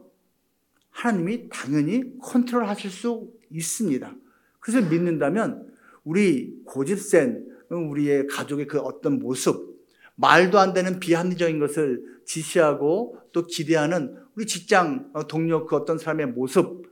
하나님이 0.90 1.48
당연히 1.50 2.18
컨트롤 2.18 2.66
하실 2.66 2.90
수 2.90 3.30
있습니다. 3.50 4.14
그래서 4.60 4.88
믿는다면 4.88 5.72
우리 6.04 6.62
고집센 6.64 7.46
우리의 7.70 8.26
가족의 8.26 8.66
그 8.66 8.78
어떤 8.80 9.18
모습 9.18 9.72
말도 10.16 10.58
안 10.58 10.72
되는 10.72 11.00
비합리적인 11.00 11.58
것을 11.58 12.02
지시하고 12.24 13.18
또 13.32 13.46
기대하는 13.46 14.16
우리 14.34 14.46
직장 14.46 15.12
동료 15.28 15.66
그 15.66 15.76
어떤 15.76 15.98
사람의 15.98 16.28
모습 16.28 16.82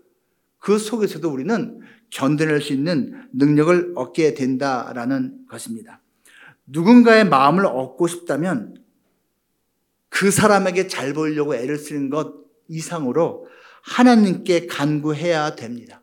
그 0.61 0.79
속에서도 0.79 1.29
우리는 1.29 1.81
견뎌낼 2.11 2.61
수 2.61 2.73
있는 2.73 3.29
능력을 3.33 3.95
얻게 3.97 4.35
된다라는 4.35 5.47
것입니다. 5.49 6.01
누군가의 6.67 7.25
마음을 7.25 7.67
얻고 7.67 8.07
싶다면 8.07 8.77
그 10.09 10.31
사람에게 10.31 10.87
잘 10.87 11.15
보이려고 11.15 11.55
애를 11.55 11.77
쓰는 11.77 12.11
것 12.11 12.35
이상으로 12.69 13.49
하나님께 13.83 14.67
간구해야 14.67 15.57
됩니다. 15.57 16.03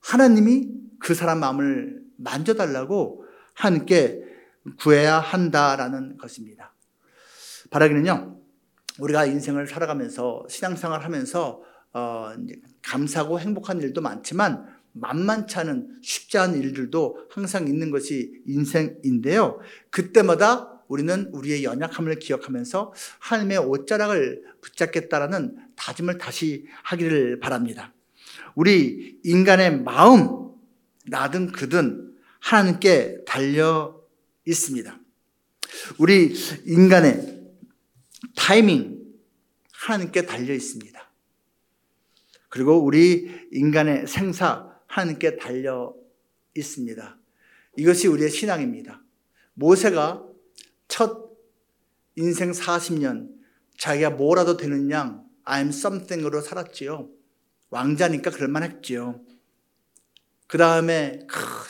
하나님이 0.00 0.68
그 0.98 1.14
사람 1.14 1.40
마음을 1.40 2.02
만져달라고 2.16 3.24
하나님께 3.54 4.22
구해야 4.78 5.18
한다라는 5.18 6.16
것입니다. 6.18 6.74
바라기는요, 7.70 8.38
우리가 8.98 9.26
인생을 9.26 9.66
살아가면서 9.66 10.44
신앙생활 10.48 11.04
하면서 11.04 11.62
어, 11.92 12.32
감사하고 12.82 13.40
행복한 13.40 13.80
일도 13.80 14.00
많지만 14.00 14.66
만만치 14.92 15.58
않은 15.58 15.98
쉽지 16.02 16.38
않은 16.38 16.60
일들도 16.62 17.28
항상 17.30 17.66
있는 17.66 17.90
것이 17.90 18.42
인생인데요. 18.46 19.60
그때마다 19.90 20.82
우리는 20.88 21.30
우리의 21.32 21.64
연약함을 21.64 22.18
기억하면서 22.18 22.92
하나님의 23.18 23.58
옷자락을 23.58 24.42
붙잡겠다라는 24.60 25.56
다짐을 25.76 26.18
다시 26.18 26.66
하기를 26.82 27.40
바랍니다. 27.40 27.94
우리 28.54 29.18
인간의 29.24 29.82
마음, 29.82 30.50
나든 31.06 31.52
그든 31.52 32.14
하나님께 32.40 33.24
달려 33.26 33.98
있습니다. 34.46 34.98
우리 35.98 36.34
인간의 36.66 37.42
타이밍, 38.36 39.00
하나님께 39.72 40.26
달려 40.26 40.52
있습니다. 40.52 41.11
그리고 42.52 42.76
우리 42.84 43.48
인간의 43.50 44.06
생사, 44.06 44.68
하나님께 44.86 45.36
달려 45.36 45.94
있습니다. 46.54 47.18
이것이 47.78 48.08
우리의 48.08 48.28
신앙입니다. 48.28 49.02
모세가 49.54 50.22
첫 50.86 51.30
인생 52.14 52.50
40년 52.50 53.30
자기가 53.78 54.10
뭐라도 54.10 54.58
되는 54.58 54.90
양 54.90 55.24
I'm 55.46 55.68
something으로 55.68 56.42
살았지요. 56.42 57.08
왕자니까 57.70 58.30
그럴만했지요. 58.30 59.18
그 60.46 60.58
다음에 60.58 61.20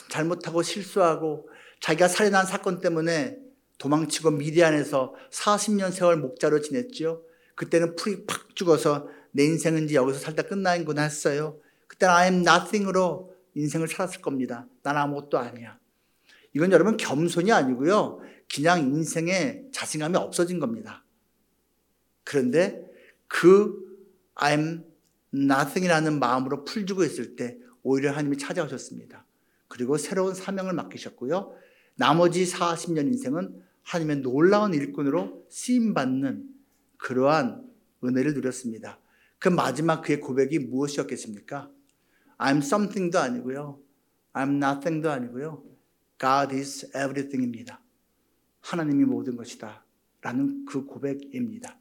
잘못하고 0.09 0.63
실수하고 0.63 1.47
자기가 1.79 2.09
살인한 2.09 2.45
사건 2.45 2.81
때문에 2.81 3.37
도망치고 3.77 4.31
미디안에서 4.31 5.15
40년 5.31 5.93
세월 5.93 6.17
목자로 6.17 6.59
지냈지요. 6.59 7.21
그때는 7.55 7.95
풀이 7.95 8.25
팍 8.25 8.53
죽어서 8.53 9.07
내 9.33 9.45
인생은 9.45 9.85
이제 9.85 9.95
여기서 9.95 10.19
살다 10.19 10.43
끝나는구나 10.43 11.01
했어요. 11.01 11.59
그때는 11.87 12.13
I 12.13 12.25
am 12.31 12.47
nothing으로 12.47 13.35
인생을 13.55 13.87
살았을 13.87 14.21
겁니다. 14.21 14.67
난 14.81 14.95
아무것도 14.95 15.37
아니야. 15.37 15.77
이건 16.53 16.71
여러분 16.71 16.97
겸손이 16.97 17.51
아니고요. 17.51 18.19
그냥 18.53 18.81
인생에 18.81 19.63
자신감이 19.71 20.15
없어진 20.17 20.59
겁니다. 20.59 21.03
그런데 22.23 22.85
그 23.27 23.75
I'm 24.35 24.85
nothing이라는 25.33 26.19
마음으로 26.19 26.63
풀주고 26.63 27.03
있을 27.03 27.35
때 27.35 27.57
오히려 27.81 28.11
하나님이 28.11 28.37
찾아오셨습니다. 28.37 29.25
그리고 29.67 29.97
새로운 29.97 30.35
사명을 30.35 30.73
맡기셨고요. 30.73 31.55
나머지 31.95 32.45
40년 32.45 33.07
인생은 33.07 33.63
하나님의 33.81 34.17
놀라운 34.17 34.73
일꾼으로 34.73 35.47
쓰임받는 35.49 36.49
그러한 36.97 37.67
은혜를 38.03 38.35
누렸습니다. 38.35 38.99
그 39.43 39.49
마지막 39.49 40.01
그의 40.01 40.21
고백이 40.21 40.57
무엇이었겠습니까? 40.59 41.69
I'm 42.37 42.59
something도 42.59 43.19
아니고요. 43.19 43.77
I'm 44.31 44.55
nothing도 44.55 45.11
아니고요. 45.11 45.61
God 46.17 46.55
is 46.55 46.85
everything입니다. 46.95 47.81
하나님이 48.61 49.03
모든 49.03 49.35
것이다. 49.35 49.83
라는 50.21 50.63
그 50.63 50.85
고백입니다. 50.85 51.77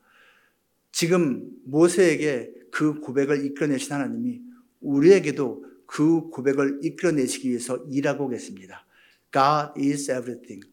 지금 0.90 1.52
모세에게 1.62 2.52
그 2.72 2.98
고백을 2.98 3.46
이끌어내신 3.46 3.92
하나님이 3.92 4.42
우리에게도 4.80 5.64
그 5.86 6.30
고백을 6.30 6.80
이끌어내시기 6.82 7.48
위해서 7.48 7.76
일하고 7.88 8.28
계십니다. 8.28 8.84
God 9.32 9.80
is 9.80 10.10
everything. 10.10 10.68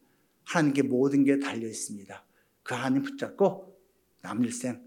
하나님께 0.45 0.81
모든 0.81 1.23
게 1.23 1.37
달려 1.37 1.67
있습니다. 1.67 2.25
그 2.63 2.73
하나님 2.73 3.03
붙잡고 3.03 3.79
남 4.23 4.43
일생 4.43 4.81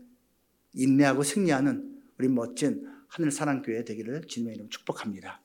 인내하고 0.75 1.23
승리하는 1.23 1.92
우리 2.19 2.29
멋진 2.29 2.87
하늘 3.09 3.31
사랑교회 3.31 3.85
되기를 3.85 4.23
주님의 4.27 4.55
이름 4.55 4.69
축복합니다. 4.69 5.42